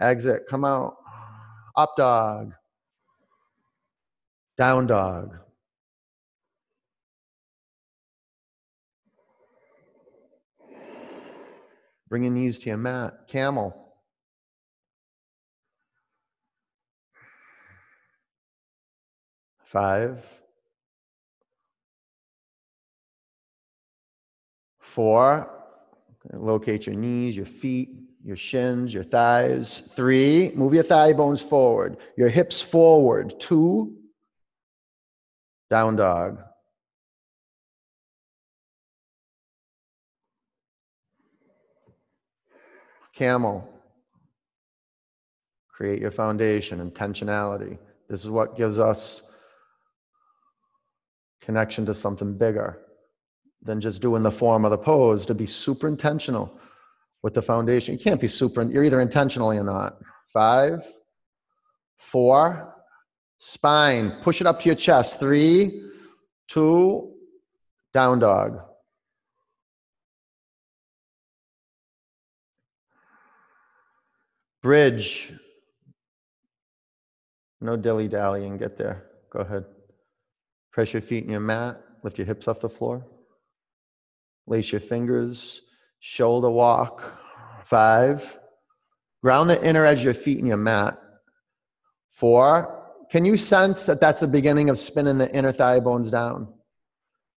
[0.00, 0.96] exit, come out.
[1.76, 2.52] Up dog.
[4.56, 5.36] Down dog.
[12.12, 13.26] Bring your knees to your mat.
[13.26, 13.74] Camel.
[19.60, 20.22] Five.
[24.78, 25.50] Four.
[26.34, 27.88] Locate your knees, your feet,
[28.22, 29.80] your shins, your thighs.
[29.96, 30.52] Three.
[30.54, 33.40] Move your thigh bones forward, your hips forward.
[33.40, 33.96] Two.
[35.70, 36.42] Down dog.
[43.14, 43.68] Camel.
[45.68, 47.78] Create your foundation, intentionality.
[48.08, 49.32] This is what gives us
[51.40, 52.78] connection to something bigger
[53.62, 56.58] than just doing the form of the pose, to be super intentional
[57.22, 57.94] with the foundation.
[57.94, 59.98] You can't be super, you're either intentionally or not.
[60.32, 60.84] Five,
[61.96, 62.74] four,
[63.38, 65.20] spine, push it up to your chest.
[65.20, 65.90] Three,
[66.48, 67.12] two,
[67.92, 68.60] down dog.
[74.62, 75.32] Bridge.
[77.60, 79.06] No dilly dallying, get there.
[79.30, 79.64] Go ahead.
[80.72, 83.06] Press your feet in your mat, lift your hips off the floor.
[84.46, 85.62] Lace your fingers,
[86.00, 87.18] shoulder walk.
[87.64, 88.38] Five.
[89.22, 90.98] Ground the inner edge of your feet in your mat.
[92.10, 92.80] Four.
[93.10, 96.52] Can you sense that that's the beginning of spinning the inner thigh bones down?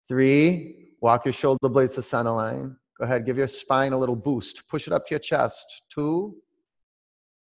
[0.07, 0.93] Three.
[1.01, 2.75] Walk your shoulder blades to center line.
[2.97, 4.67] Go ahead, give your spine a little boost.
[4.69, 5.83] Push it up to your chest.
[5.89, 6.37] Two.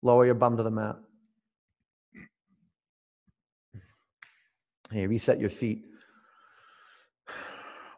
[0.05, 0.97] Lower your bum to the mat.
[4.91, 5.81] Hey, reset your feet.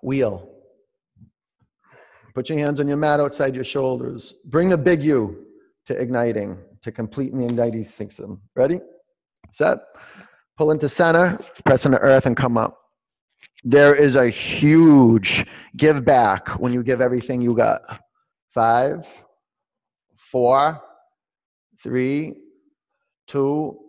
[0.01, 0.49] Wheel.
[2.33, 4.35] Put your hands on your mat outside your shoulders.
[4.45, 5.47] Bring the big U
[5.87, 8.41] to igniting, to completing the igniting system.
[8.55, 8.79] Ready?
[9.51, 9.79] Set.
[10.57, 12.79] Pull into center, press into earth, and come up.
[13.65, 15.45] There is a huge
[15.75, 17.81] give back when you give everything you got.
[18.53, 19.05] Five,
[20.15, 20.81] four,
[21.87, 22.35] three,
[23.27, 23.79] two,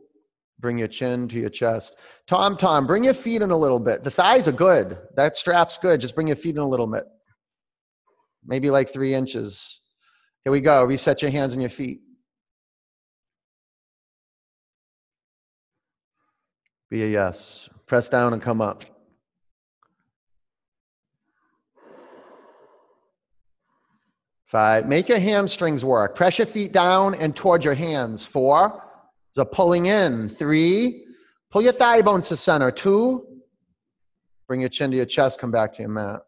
[0.61, 1.99] Bring your chin to your chest.
[2.27, 4.03] Tom, Tom, bring your feet in a little bit.
[4.03, 4.99] The thighs are good.
[5.15, 6.01] That strap's good.
[6.01, 7.05] Just bring your feet in a little bit.
[8.45, 9.81] Maybe like three inches.
[10.45, 10.85] Here we go.
[10.85, 12.01] Reset your hands and your feet.
[16.91, 17.69] Be a yes.
[17.87, 18.85] Press down and come up.
[24.49, 24.89] Five.
[24.89, 26.17] Make your hamstrings work.
[26.17, 28.25] Press your feet down and towards your hands.
[28.25, 28.83] Four.
[29.33, 30.31] So pulling in.
[30.31, 31.05] Three,
[31.51, 32.71] pull your thigh bones to center.
[32.71, 33.27] Two,
[34.47, 36.21] bring your chin to your chest, come back to your mat.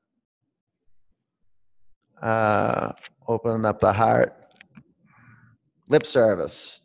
[2.21, 2.93] Uh,
[3.27, 4.37] opening up the heart.
[5.89, 6.81] Lip service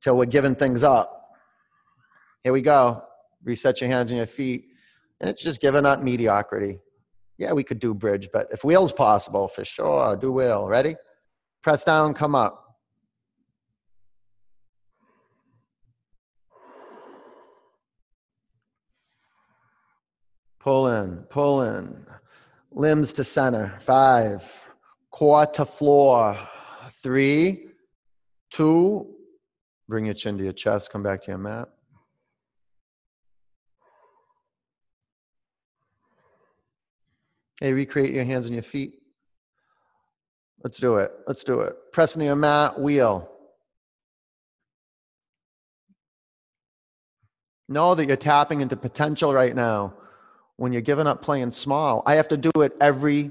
[0.00, 1.32] till we're giving things up.
[2.44, 3.02] Here we go.
[3.42, 4.66] Reset your hands and your feet.
[5.20, 6.78] And it's just giving up mediocrity.
[7.38, 10.66] Yeah, we could do bridge, but if wheel's possible, for sure, do wheel.
[10.66, 10.96] Ready?
[11.62, 12.64] Press down, come up.
[20.58, 22.04] Pull in, pull in.
[22.72, 23.78] Limbs to center.
[23.80, 24.66] Five.
[25.10, 26.36] Core to floor.
[26.90, 27.68] Three,
[28.50, 29.14] two,
[29.88, 31.70] Bring your chin to your chest, come back to your mat.
[37.60, 38.94] Hey, recreate your hands and your feet.
[40.62, 41.12] Let's do it.
[41.26, 41.74] Let's do it.
[41.92, 43.30] Press into your mat, wheel.
[47.68, 49.94] Know that you're tapping into potential right now
[50.56, 52.02] when you're giving up playing small.
[52.06, 53.30] I have to do it every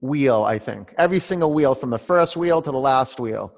[0.00, 0.94] wheel, I think.
[0.98, 3.54] Every single wheel from the first wheel to the last wheel.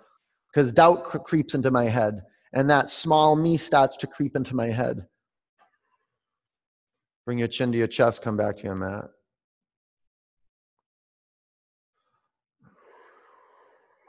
[0.52, 2.22] Because doubt cre- creeps into my head.
[2.52, 5.06] And that small me starts to creep into my head.
[7.24, 9.04] Bring your chin to your chest, come back to your mat.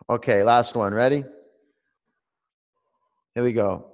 [0.09, 0.93] Okay, last one.
[0.93, 1.23] Ready?
[3.35, 3.87] Here we go.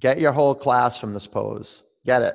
[0.00, 1.82] Get your whole class from this pose.
[2.04, 2.34] Get it.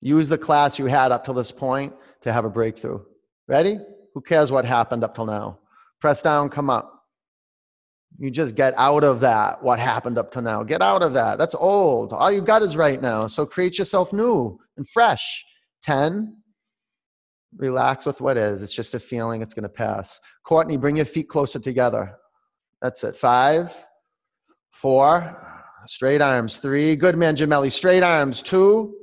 [0.00, 3.00] Use the class you had up till this point to have a breakthrough.
[3.48, 3.78] Ready?
[4.14, 5.58] Who cares what happened up till now?
[6.00, 6.92] Press down, come up.
[8.18, 10.62] You just get out of that, what happened up to now.
[10.62, 11.38] Get out of that.
[11.38, 12.12] That's old.
[12.12, 13.26] All you got is right now.
[13.26, 15.44] So create yourself new and fresh.
[15.82, 16.36] 10,
[17.56, 18.62] Relax with what is.
[18.62, 19.42] It's just a feeling.
[19.42, 20.20] It's going to pass.
[20.44, 22.16] Courtney, bring your feet closer together.
[22.82, 23.16] That's it.
[23.16, 23.86] Five,
[24.70, 25.36] four,
[25.86, 26.58] straight arms.
[26.58, 26.96] Three.
[26.96, 27.72] Good man, Jamelli.
[27.72, 28.42] Straight arms.
[28.42, 28.94] Two.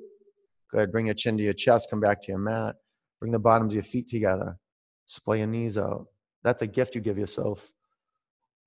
[0.72, 0.92] Good.
[0.92, 1.90] Bring your chin to your chest.
[1.90, 2.76] Come back to your mat.
[3.20, 4.58] Bring the bottoms of your feet together.
[5.06, 6.08] Splay your knees out.
[6.44, 7.72] That's a gift you give yourself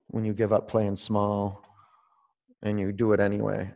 [0.07, 1.63] when you give up playing small
[2.63, 3.71] and you do it anyway.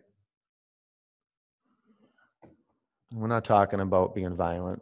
[3.12, 4.82] We're not talking about being violent.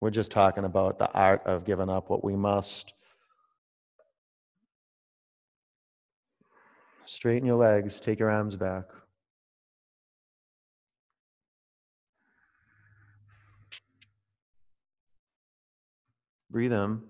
[0.00, 2.92] We're just talking about the art of giving up what we must.
[7.06, 8.84] Straighten your legs, take your arms back.
[16.50, 17.02] Breathe in.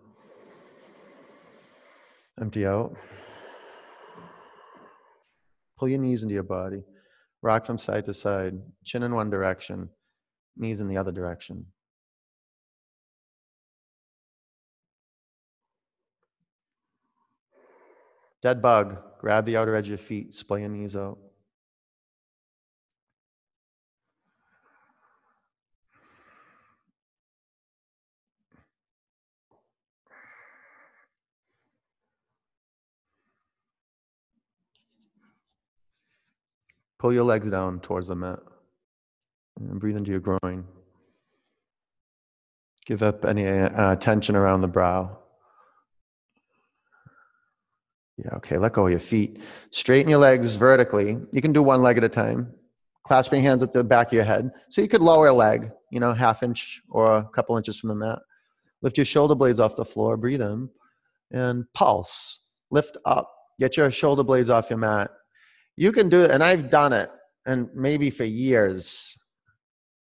[2.40, 2.96] Empty out.
[5.78, 6.82] Pull your knees into your body.
[7.42, 8.54] Rock from side to side.
[8.84, 9.90] Chin in one direction,
[10.56, 11.66] knees in the other direction.
[18.40, 21.18] Dead bug, grab the outer edge of your feet, splay your knees out.
[36.98, 38.40] Pull your legs down towards the mat
[39.58, 40.64] and breathe into your groin.
[42.86, 45.18] Give up any uh, tension around the brow.
[48.18, 49.38] Yeah, okay, let go of your feet.
[49.70, 51.18] Straighten your legs vertically.
[51.32, 52.52] You can do one leg at a time.
[53.06, 54.50] Clasp your hands at the back of your head.
[54.70, 57.90] So you could lower a leg, you know, half inch or a couple inches from
[57.90, 58.18] the mat.
[58.82, 60.68] Lift your shoulder blades off the floor, breathe in,
[61.30, 62.44] and pulse.
[62.70, 63.32] Lift up.
[63.60, 65.10] Get your shoulder blades off your mat.
[65.76, 67.08] You can do it, and I've done it,
[67.46, 69.16] and maybe for years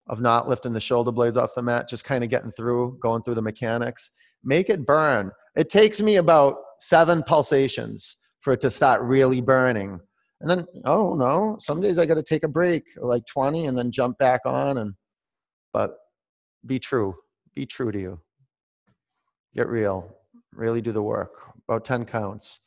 [0.08, 3.22] of not lifting the shoulder blades off the mat, just kind of getting through, going
[3.22, 4.12] through the mechanics.
[4.44, 5.32] Make it burn.
[5.56, 10.00] It takes me about seven pulsations for it to start really burning.
[10.42, 13.78] And then, oh no, some days I got to take a break, like 20, and
[13.78, 14.78] then jump back on.
[14.78, 14.94] And,
[15.74, 15.92] but
[16.66, 17.16] be true.
[17.56, 18.20] Be true to you.
[19.54, 20.16] Get real.
[20.54, 21.32] Really do the work.
[21.68, 22.60] About 10 counts.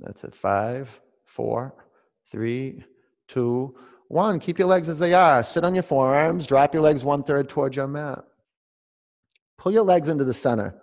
[0.00, 0.34] That's it.
[0.34, 1.74] Five, four,
[2.30, 2.84] three,
[3.28, 3.74] two,
[4.08, 5.42] one, keep your legs as they are.
[5.42, 8.22] Sit on your forearms, drop your legs one third towards your mat.
[9.58, 10.74] Pull your legs into the center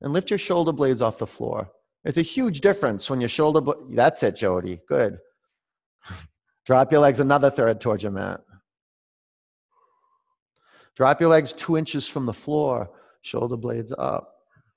[0.00, 1.70] and lift your shoulder blades off the floor.
[2.04, 4.80] It's a huge difference when your shoulder, bl- that's it, Jody.
[4.88, 5.18] Good.
[6.64, 8.40] drop your legs another third towards your mat.
[10.94, 12.90] Drop your legs two inches from the floor,
[13.22, 14.34] shoulder blades up.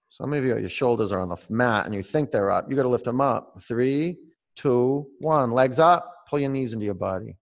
[0.08, 2.70] Some of you, your shoulders are on the mat and you think they're up.
[2.70, 3.62] You got to lift them up.
[3.62, 4.18] Three,
[4.56, 5.52] two, one.
[5.52, 6.26] Legs up.
[6.30, 7.38] Pull your knees into your body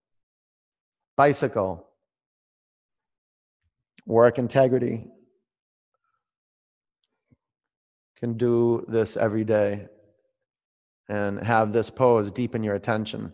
[1.20, 1.86] bicycle,
[4.05, 5.03] work integrity.
[8.17, 9.89] Can do this every day
[11.09, 13.34] and have this pose deepen your attention.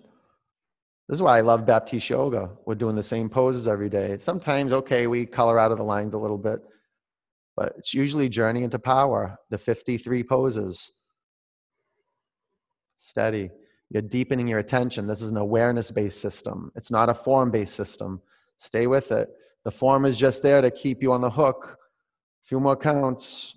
[1.08, 2.58] This is why I love Baptiste Yoga.
[2.66, 4.18] We're doing the same poses every day.
[4.18, 6.62] Sometimes, okay, we color out of the lines a little bit,
[7.56, 10.92] but it's usually journey into power, the 53 poses.
[12.98, 13.52] Steady.
[13.90, 15.08] You're deepening your attention.
[15.08, 18.22] This is an awareness based system, it's not a form based system.
[18.58, 19.30] Stay with it.
[19.66, 21.78] The form is just there to keep you on the hook.
[21.78, 23.56] A few more counts.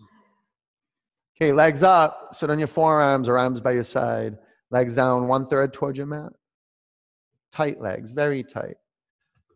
[1.37, 2.31] Okay, legs up.
[2.33, 4.39] Sit on your forearms or arms by your side.
[4.71, 6.33] Legs down one third towards your mat.
[7.53, 8.77] Tight legs, very tight.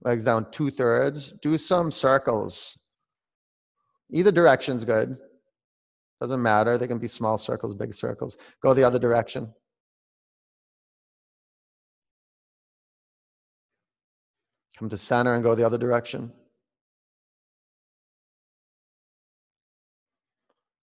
[0.04, 1.32] Legs down two thirds.
[1.42, 2.78] Do some circles.
[4.10, 5.16] Either direction's good.
[6.20, 6.78] Doesn't matter.
[6.78, 8.36] They can be small circles, big circles.
[8.62, 9.52] Go the other direction.
[14.82, 16.32] Come to center and go the other direction.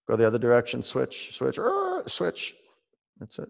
[0.08, 2.56] Go the other direction, switch, switch, uh, switch.
[3.20, 3.50] That's it.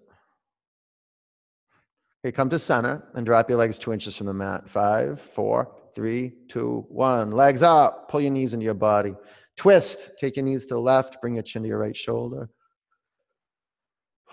[2.26, 4.68] Okay, come to center and drop your legs two inches from the mat.
[4.68, 7.30] Five, four, three, two, one.
[7.30, 8.10] Legs up.
[8.10, 9.14] Pull your knees into your body.
[9.56, 10.18] Twist.
[10.18, 11.22] Take your knees to the left.
[11.22, 12.50] Bring your chin to your right shoulder.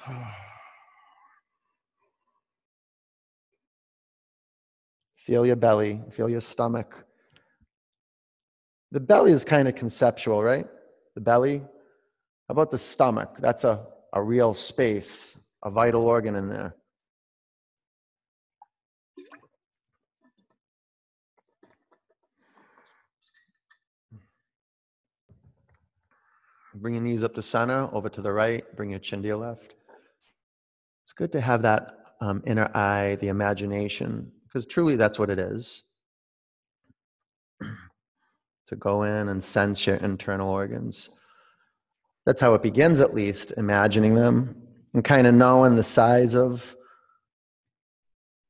[5.27, 6.01] Feel your belly.
[6.13, 7.05] Feel your stomach.
[8.93, 10.67] The belly is kind of conceptual, right?
[11.17, 13.39] The belly, how about the stomach?
[13.41, 16.77] That's a, a real space, a vital organ in there.
[26.77, 29.39] Bring your knees up to center, over to the right, bring your chin to your
[29.39, 29.75] left.
[31.03, 35.39] It's good to have that um, inner eye, the imagination, because truly that's what it
[35.39, 35.83] is.
[37.61, 41.11] to go in and sense your internal organs.
[42.25, 44.57] That's how it begins, at least, imagining them
[44.95, 46.75] and kind of knowing the size of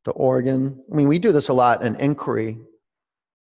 [0.04, 0.80] the organ.
[0.92, 2.56] I mean, we do this a lot in inquiry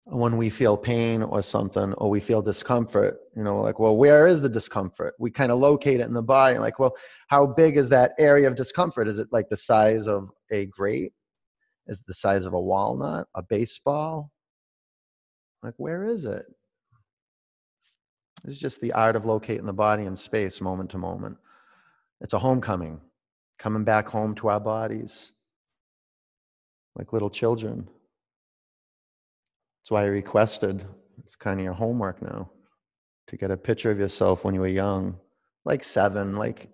[0.02, 3.16] when we feel pain or something, or we feel discomfort.
[3.36, 5.14] You know, like, well, where is the discomfort?
[5.20, 6.58] We kind of locate it in the body.
[6.58, 6.96] Like, well,
[7.28, 9.06] how big is that area of discomfort?
[9.06, 11.12] Is it like the size of a grape?
[11.86, 14.30] Is the size of a walnut, a baseball?
[15.62, 16.46] Like, where is it?
[18.44, 21.38] This is just the art of locating the body in space, moment to moment.
[22.20, 23.00] It's a homecoming,
[23.58, 25.32] coming back home to our bodies
[26.96, 27.88] like little children.
[29.80, 30.84] That's why I requested,
[31.22, 32.50] it's kind of your homework now,
[33.28, 35.16] to get a picture of yourself when you were young,
[35.64, 36.68] like seven, like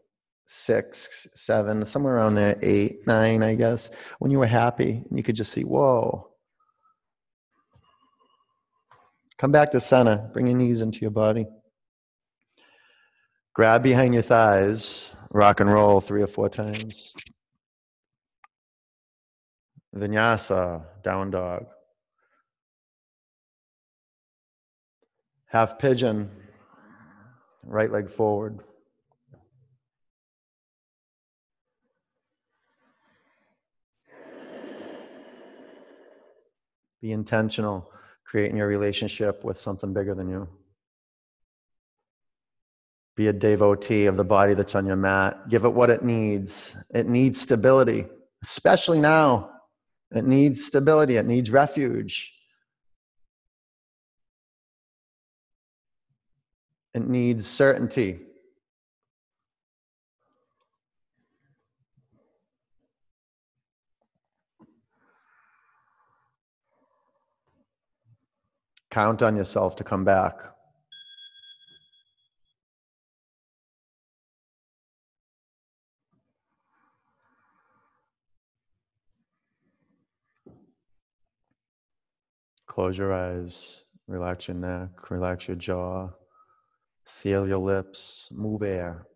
[0.52, 3.88] six, seven, somewhere around there, eight, nine, I guess,
[4.18, 6.28] when you were happy you could just see, whoa.
[9.38, 11.46] Come back to center, bring your knees into your body.
[13.54, 17.12] Grab behind your thighs, rock and roll three or four times.
[19.96, 21.66] Vinyasa, down dog.
[25.46, 26.30] Half pigeon,
[27.64, 28.60] right leg forward.
[37.02, 37.90] Be intentional,
[38.24, 40.48] creating your relationship with something bigger than you.
[43.16, 45.48] Be a devotee of the body that's on your mat.
[45.50, 46.76] Give it what it needs.
[46.94, 48.06] It needs stability,
[48.42, 49.50] especially now.
[50.12, 52.32] It needs stability, it needs refuge.
[56.94, 58.20] It needs certainty.
[68.92, 70.34] Count on yourself to come back.
[82.66, 86.10] Close your eyes, relax your neck, relax your jaw,
[87.06, 89.06] seal your lips, move air.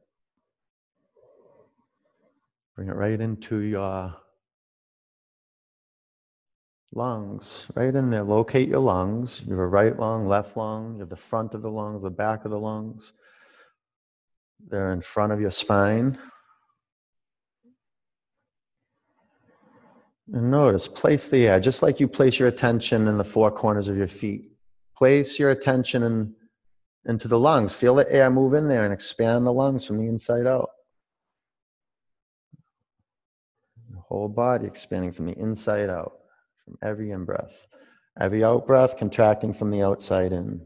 [2.74, 4.16] Bring it right into your
[6.97, 8.23] lungs, right in there.
[8.23, 9.43] Locate your lungs.
[9.45, 12.11] You have a right lung, left lung, you have the front of the lungs, the
[12.11, 13.13] back of the lungs.
[14.69, 16.19] They're in front of your spine.
[20.33, 23.89] And notice, place the air, just like you place your attention in the four corners
[23.89, 24.51] of your feet.
[24.97, 26.35] Place your attention in,
[27.05, 27.75] into the lungs.
[27.75, 30.71] Feel the air move in there and expand the lungs from the inside out.
[33.91, 36.15] The whole body expanding from the inside out,
[36.67, 37.67] from every in breath.
[38.21, 40.61] Every out breath contracting from the outside in.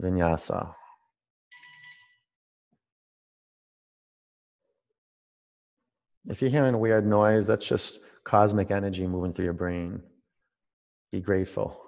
[0.00, 0.74] Vinyasa.
[6.26, 10.02] If you're hearing a weird noise, that's just cosmic energy moving through your brain.
[11.12, 11.80] Be grateful.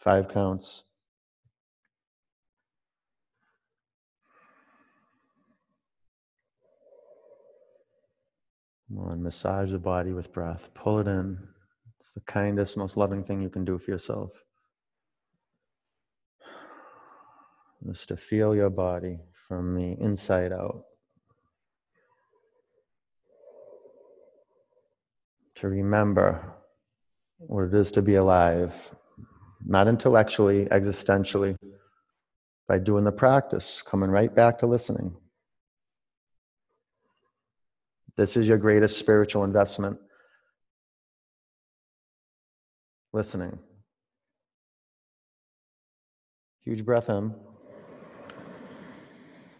[0.00, 0.82] Five counts.
[8.88, 10.68] Come massage the body with breath.
[10.74, 11.38] Pull it in.
[11.98, 14.30] It's the kindest, most loving thing you can do for yourself.
[17.86, 19.18] Just to feel your body
[19.48, 20.84] from the inside out.
[25.56, 26.54] to remember
[27.38, 28.94] what it is to be alive,
[29.64, 31.56] not intellectually, existentially,
[32.68, 35.16] by doing the practice, coming right back to listening.
[38.16, 39.98] This is your greatest spiritual investment.
[43.12, 43.58] Listening.
[46.64, 47.34] Huge breath in.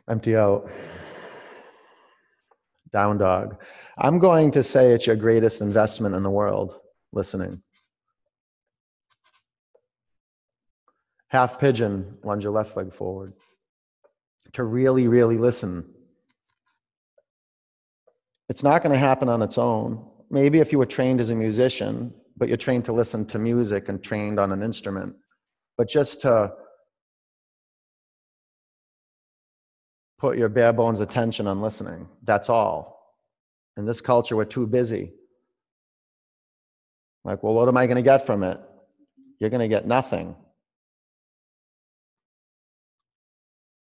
[0.09, 0.71] Empty out.
[2.93, 3.63] Down dog.
[3.99, 6.79] I'm going to say it's your greatest investment in the world,
[7.13, 7.63] listening.
[11.29, 13.33] Half pigeon, lunge your left leg forward.
[14.53, 15.93] To really, really listen.
[18.49, 20.05] It's not going to happen on its own.
[20.31, 23.89] Maybe if you were trained as a musician, but you're trained to listen to music
[23.89, 25.17] and trained on an instrument,
[25.77, 26.53] but just to
[30.19, 32.09] put your bare bones attention on listening.
[32.23, 32.97] That's all.
[33.77, 35.13] In this culture, we're too busy.
[37.25, 38.61] Like, well, what am I going to get from it?
[39.39, 40.35] You're going to get nothing.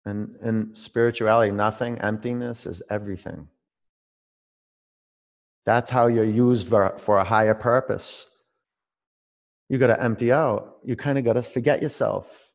[0.04, 3.48] And in spirituality, nothing, emptiness is everything.
[5.66, 8.26] That's how you're used for, for a higher purpose.
[9.68, 10.76] You got to empty out.
[10.84, 12.50] You kind of got to forget yourself.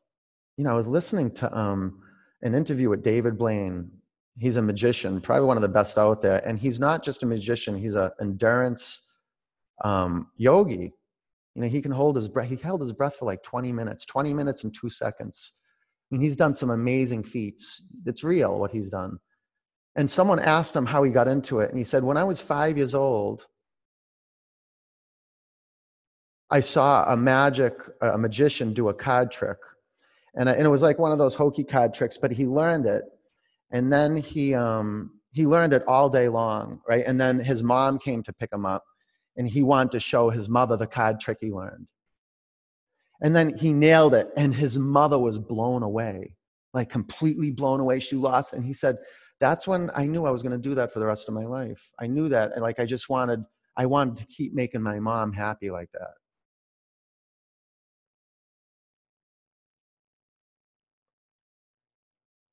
[0.56, 2.00] You know, I was listening to um,
[2.40, 3.90] an interview with David Blaine.
[4.38, 6.46] He's a magician, probably one of the best out there.
[6.46, 9.10] And he's not just a magician, he's an endurance
[9.84, 10.92] um, yogi.
[11.54, 12.48] You know, he can hold his breath.
[12.48, 15.52] He held his breath for like 20 minutes, 20 minutes and two seconds.
[16.12, 17.94] Mean, he's done some amazing feats.
[18.04, 19.18] It's real what he's done.
[19.94, 21.70] And someone asked him how he got into it.
[21.70, 23.46] And he said, When I was five years old,
[26.50, 29.58] I saw a magic, a magician do a card trick.
[30.34, 33.04] And, and it was like one of those hokey card tricks but he learned it.
[33.70, 37.04] And then he um, he learned it all day long right?
[37.06, 38.84] And then his mom came to pick him up
[39.36, 41.86] and he wanted to show his mother the card trick he learned.
[43.22, 46.36] And then he nailed it and his mother was blown away
[46.74, 48.00] like completely blown away.
[48.00, 48.96] She lost and he said
[49.42, 51.44] that's when i knew i was going to do that for the rest of my
[51.44, 51.90] life.
[51.98, 53.44] I knew that and like i just wanted
[53.76, 56.14] i wanted to keep making my mom happy like that.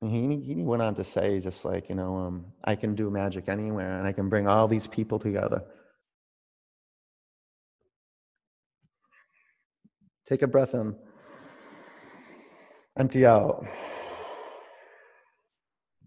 [0.02, 3.50] He, he went on to say, just like, you know, um, I can do magic
[3.50, 5.62] anywhere and I can bring all these people together.
[10.26, 10.96] Take a breath in,
[12.98, 13.66] empty out,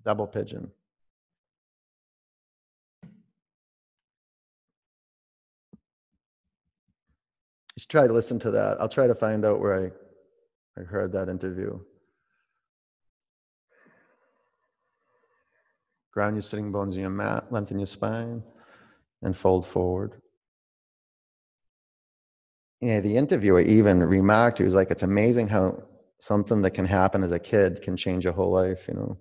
[0.05, 0.71] double pigeon.
[7.77, 8.81] Just try to listen to that.
[8.81, 9.93] I'll try to find out where
[10.77, 11.79] I, I heard that interview.
[16.13, 18.43] Ground your sitting bones in your mat, lengthen your spine,
[19.23, 20.21] and fold forward.
[22.83, 25.83] Yeah, the interviewer even remarked, he was like, it's amazing how
[26.19, 29.19] something that can happen as a kid can change your whole life, you know.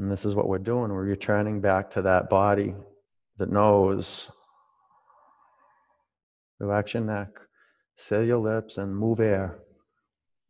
[0.00, 0.90] And this is what we're doing.
[0.90, 2.74] We're returning back to that body
[3.36, 4.30] that knows.
[6.58, 7.28] Relax your neck,
[7.98, 9.58] seal your lips, and move air.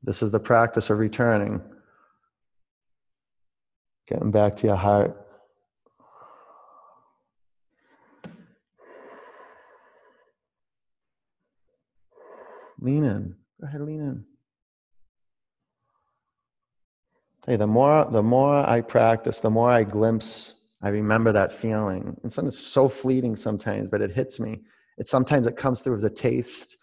[0.05, 1.61] This is the practice of returning.
[4.09, 5.17] Getting back to your heart.
[12.79, 13.35] Lean in.
[13.61, 14.30] Go ahead, lean in.
[17.51, 22.17] Hey, the more the more I practice, the more I glimpse, I remember that feeling.
[22.23, 24.61] And sometimes it's so fleeting sometimes, but it hits me.
[24.99, 26.77] It sometimes it comes through as a taste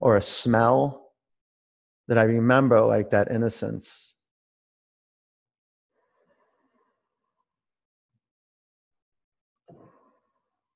[0.00, 1.12] or a smell
[2.08, 4.16] that I remember like that innocence.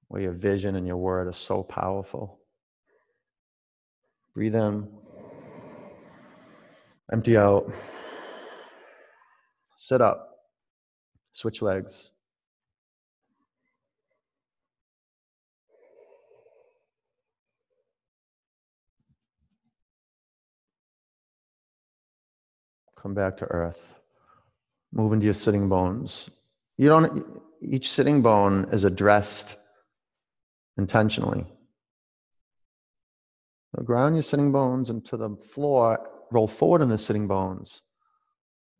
[0.07, 2.39] where your vision and your word are so powerful.
[4.35, 4.87] Breathe in,
[7.11, 7.73] empty out,
[9.83, 10.39] sit up,
[11.33, 12.13] switch legs.
[22.97, 23.99] Come back to earth.
[24.93, 26.31] Move into your sitting bones.
[26.79, 27.27] You don't,
[27.61, 29.57] each sitting bone is addressed
[30.79, 31.45] intentionally.
[33.83, 37.83] Ground your sitting bones into the floor, roll forward in the sitting bones,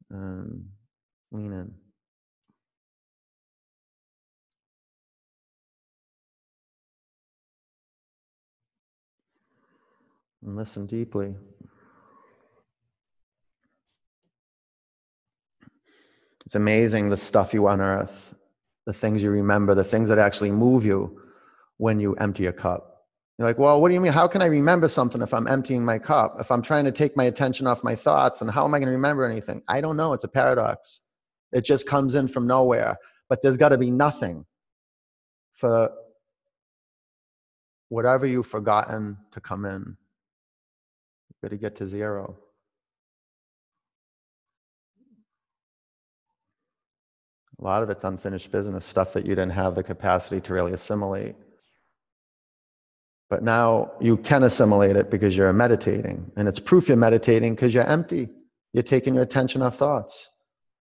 [0.09, 0.65] and
[1.33, 1.75] lean in.
[10.45, 11.37] And listen deeply.
[16.45, 18.35] It's amazing the stuff you unearth,
[18.87, 21.21] the things you remember, the things that actually move you
[21.77, 23.07] when you empty a cup.
[23.39, 24.13] You're like, well, what do you mean?
[24.13, 26.37] How can I remember something if I'm emptying my cup?
[26.41, 28.89] If I'm trying to take my attention off my thoughts, and how am I going
[28.89, 29.63] to remember anything?
[29.69, 30.13] I don't know.
[30.13, 31.02] It's a paradox.
[31.53, 32.97] It just comes in from nowhere.
[33.29, 34.45] But there's got to be nothing
[35.55, 35.91] for
[37.89, 39.97] whatever you've forgotten to come in.
[41.29, 42.37] You've got to get to zero.
[47.59, 50.73] A lot of it's unfinished business, stuff that you didn't have the capacity to really
[50.73, 51.37] assimilate.
[53.31, 56.33] But now you can assimilate it because you're meditating.
[56.37, 58.29] And it's proof you're meditating because you're empty.
[58.73, 60.29] You're taking your attention off thoughts.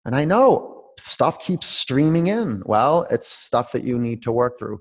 [0.07, 2.63] And I know stuff keeps streaming in.
[2.65, 4.79] Well, it's stuff that you need to work through.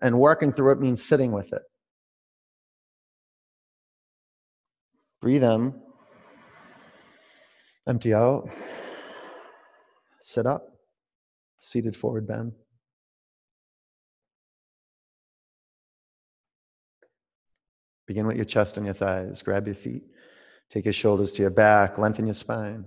[0.00, 1.62] And working through it means sitting with it.
[5.20, 5.74] Breathe in,
[7.88, 8.48] empty out,
[10.20, 10.66] sit up,
[11.60, 12.52] seated forward bend.
[18.06, 19.42] Begin with your chest and your thighs.
[19.42, 20.02] Grab your feet.
[20.70, 21.98] Take your shoulders to your back.
[21.98, 22.84] Lengthen your spine.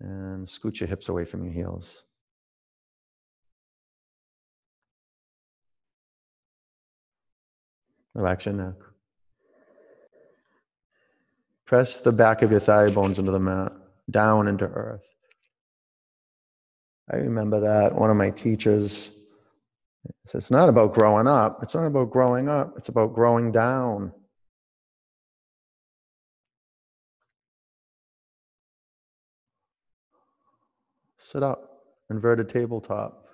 [0.00, 2.02] And scoot your hips away from your heels.
[8.14, 8.74] Relax your neck.
[11.66, 13.72] Press the back of your thigh bones into the mat,
[14.10, 15.06] down into earth.
[17.10, 19.12] I remember that one of my teachers
[20.26, 21.62] so it's not about growing up.
[21.62, 22.74] It's not about growing up.
[22.76, 24.12] It's about growing down.
[31.22, 33.26] Sit up, inverted tabletop.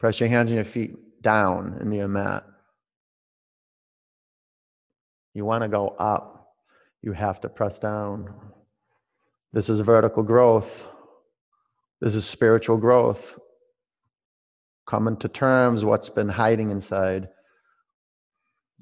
[0.00, 2.44] Press your hands and your feet down into your mat.
[5.32, 6.48] You want to go up,
[7.02, 8.34] you have to press down.
[9.52, 10.86] This is vertical growth.
[12.00, 13.38] This is spiritual growth
[14.86, 17.28] coming to terms what's been hiding inside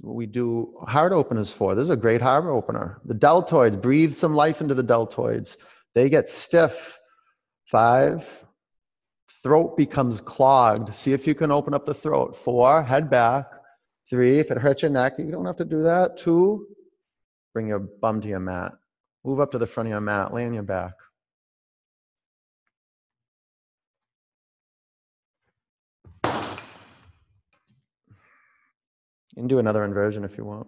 [0.01, 4.15] what we do heart openers for this is a great heart opener the deltoids breathe
[4.15, 5.59] some life into the deltoids
[5.95, 6.99] they get stiff.
[7.65, 8.45] Five
[9.43, 10.95] throat becomes clogged.
[10.95, 12.37] See if you can open up the throat.
[12.37, 13.47] Four head back.
[14.09, 16.17] Three if it hurts your neck you don't have to do that.
[16.17, 16.67] Two
[17.53, 18.73] bring your bum to your mat.
[19.25, 20.33] Move up to the front of your mat.
[20.35, 20.95] Lay on your back.
[29.35, 30.67] You can do another inversion if you want.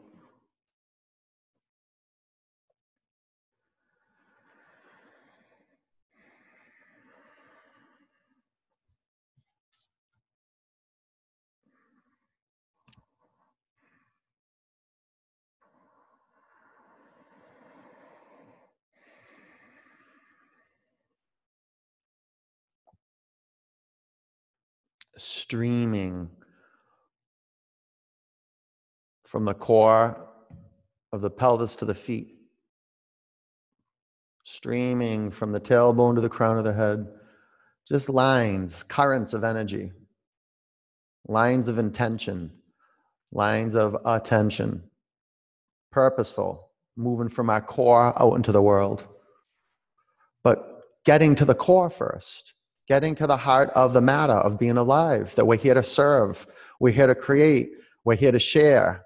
[25.45, 26.27] Streaming
[29.27, 30.27] from the core
[31.13, 32.35] of the pelvis to the feet,
[34.45, 37.07] streaming from the tailbone to the crown of the head,
[37.87, 39.93] just lines, currents of energy,
[41.29, 42.51] lines of intention,
[43.31, 44.83] lines of attention,
[45.93, 49.07] purposeful, moving from our core out into the world.
[50.43, 52.54] But getting to the core first,
[52.89, 56.47] getting to the heart of the matter of being alive, that we're here to serve,
[56.81, 57.71] we're here to create,
[58.05, 59.03] we're here to share,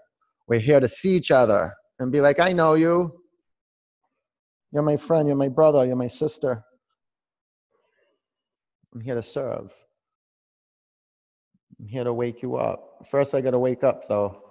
[0.48, 3.14] we're here to see each other and be like, I know you.
[4.72, 6.62] You're my friend, you're my brother, you're my sister.
[8.94, 9.72] I'm here to serve.
[11.78, 13.06] I'm here to wake you up.
[13.08, 14.42] First, I got to wake up, though.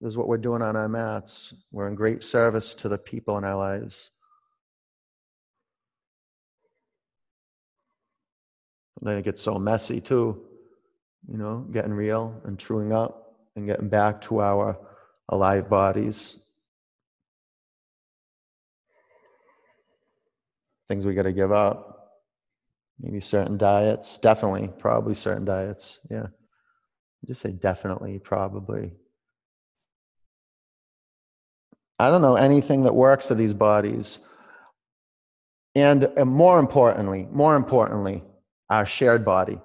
[0.00, 1.54] This is what we're doing on our mats.
[1.70, 4.10] We're in great service to the people in our lives.
[9.00, 10.42] Then it gets so messy, too.
[11.30, 14.78] You know, getting real and truing up and getting back to our
[15.30, 16.42] alive bodies.
[20.88, 21.90] Things we got to give up.
[23.00, 24.18] Maybe certain diets.
[24.18, 25.98] Definitely, probably certain diets.
[26.10, 26.26] Yeah.
[27.26, 28.92] Just say definitely, probably.
[31.98, 34.20] I don't know anything that works for these bodies.
[35.74, 38.22] And more importantly, more importantly,
[38.70, 39.60] our shared body,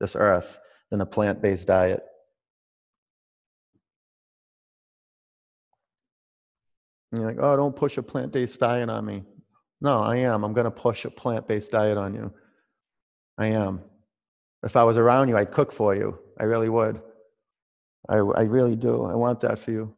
[0.00, 0.58] this earth,
[0.90, 2.02] than a plant based diet.
[7.10, 9.24] And you're like, oh, don't push a plant based diet on me.
[9.80, 10.44] No, I am.
[10.44, 12.32] I'm going to push a plant based diet on you.
[13.38, 13.80] I am.
[14.62, 16.18] If I was around you, I'd cook for you.
[16.38, 17.00] I really would.
[18.08, 19.04] I, I really do.
[19.04, 19.94] I want that for you.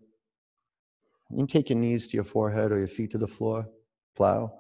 [1.31, 3.67] You can take your knees to your forehead or your feet to the floor.
[4.17, 4.60] Plow.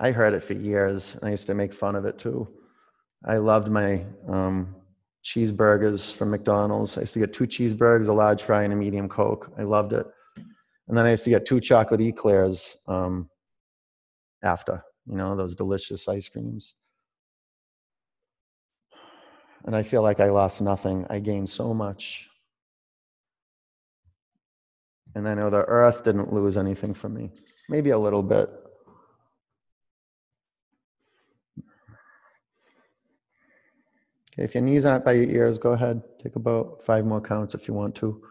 [0.00, 1.16] I heard it for years.
[1.22, 2.48] I used to make fun of it too.
[3.24, 4.74] I loved my um,
[5.24, 6.96] cheeseburgers from McDonald's.
[6.96, 9.52] I used to get two cheeseburgers, a large fry, and a medium Coke.
[9.58, 10.06] I loved it.
[10.88, 13.30] And then I used to get two chocolate eclairs um,
[14.42, 16.74] after, you know, those delicious ice creams.
[19.64, 21.06] And I feel like I lost nothing.
[21.08, 22.28] I gained so much.
[25.14, 27.30] And I know the earth didn't lose anything from me.
[27.68, 28.50] Maybe a little bit.
[34.34, 36.02] Okay, if your knees aren't by your ears, go ahead.
[36.22, 38.22] Take about five more counts if you want to.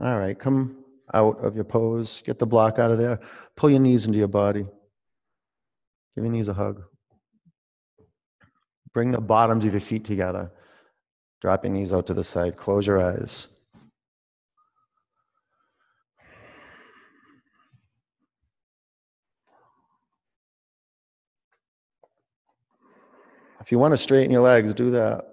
[0.00, 2.22] All right, come out of your pose.
[2.22, 3.20] Get the block out of there.
[3.56, 4.64] Pull your knees into your body.
[6.14, 6.82] Give your knees a hug.
[8.92, 10.50] Bring the bottoms of your feet together.
[11.40, 12.56] Drop your knees out to the side.
[12.56, 13.48] Close your eyes.
[23.62, 25.24] If you want to straighten your legs, do that.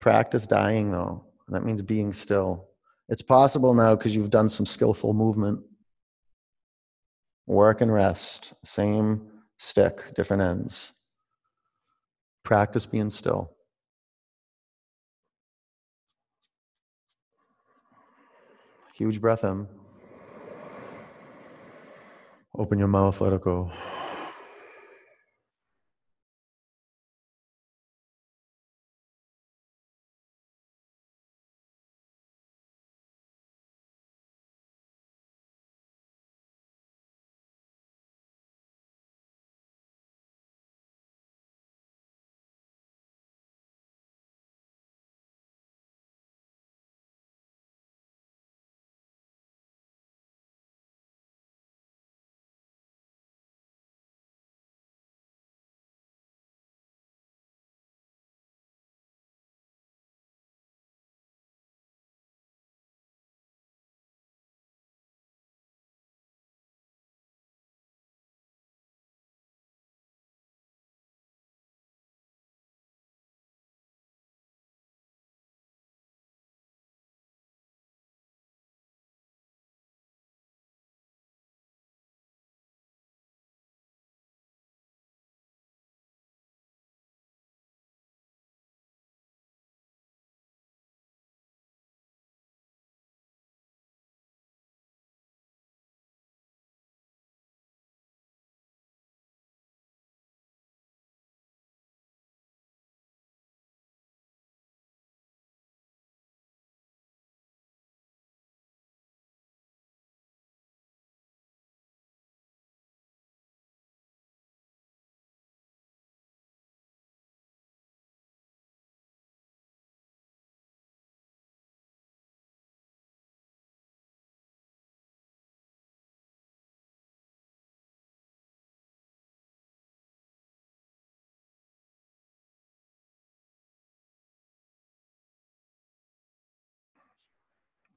[0.00, 1.24] Practice dying, though.
[1.48, 2.68] That means being still.
[3.08, 5.60] It's possible now because you've done some skillful movement.
[7.46, 9.28] Work and rest, same
[9.58, 10.92] stick, different ends.
[12.42, 13.52] Practice being still.
[18.94, 19.68] Huge breath in.
[22.56, 23.70] Open your mouth, let it go.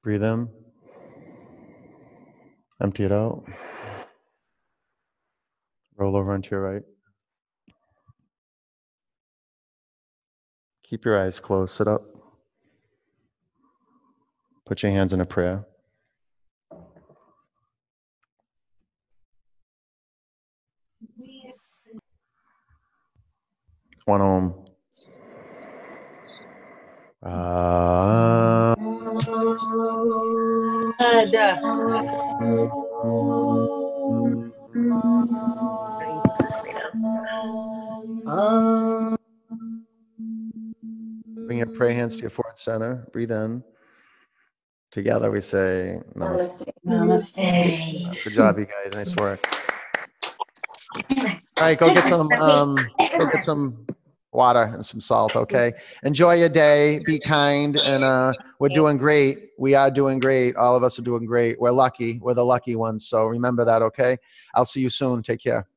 [0.07, 0.47] Breathe in.
[2.81, 3.43] Empty it out.
[5.97, 6.81] Roll over onto your right.
[10.83, 11.75] Keep your eyes closed.
[11.75, 11.99] Sit up.
[14.65, 15.65] Put your hands in a prayer.
[24.05, 24.65] One om.
[27.21, 28.76] Ah.
[29.57, 31.57] Ada.
[41.47, 43.07] Bring your prayer hands to your forehead center.
[43.11, 43.63] Breathe in.
[44.91, 46.69] Together we say namaste.
[46.85, 48.23] Namaste.
[48.23, 48.93] Good job, you guys.
[48.93, 49.47] Nice work.
[51.09, 51.25] All
[51.61, 52.77] right, go get some um,
[53.17, 53.87] go get some
[54.31, 55.35] water and some salt.
[55.35, 55.73] Okay.
[56.03, 56.99] Enjoy your day.
[57.05, 59.49] Be kind, and uh, we're doing great.
[59.57, 60.55] We are doing great.
[60.55, 61.59] All of us are doing great.
[61.59, 62.19] We're lucky.
[62.19, 63.07] We're the lucky ones.
[63.07, 63.81] So remember that.
[63.81, 64.17] Okay.
[64.55, 65.23] I'll see you soon.
[65.23, 65.67] Take care.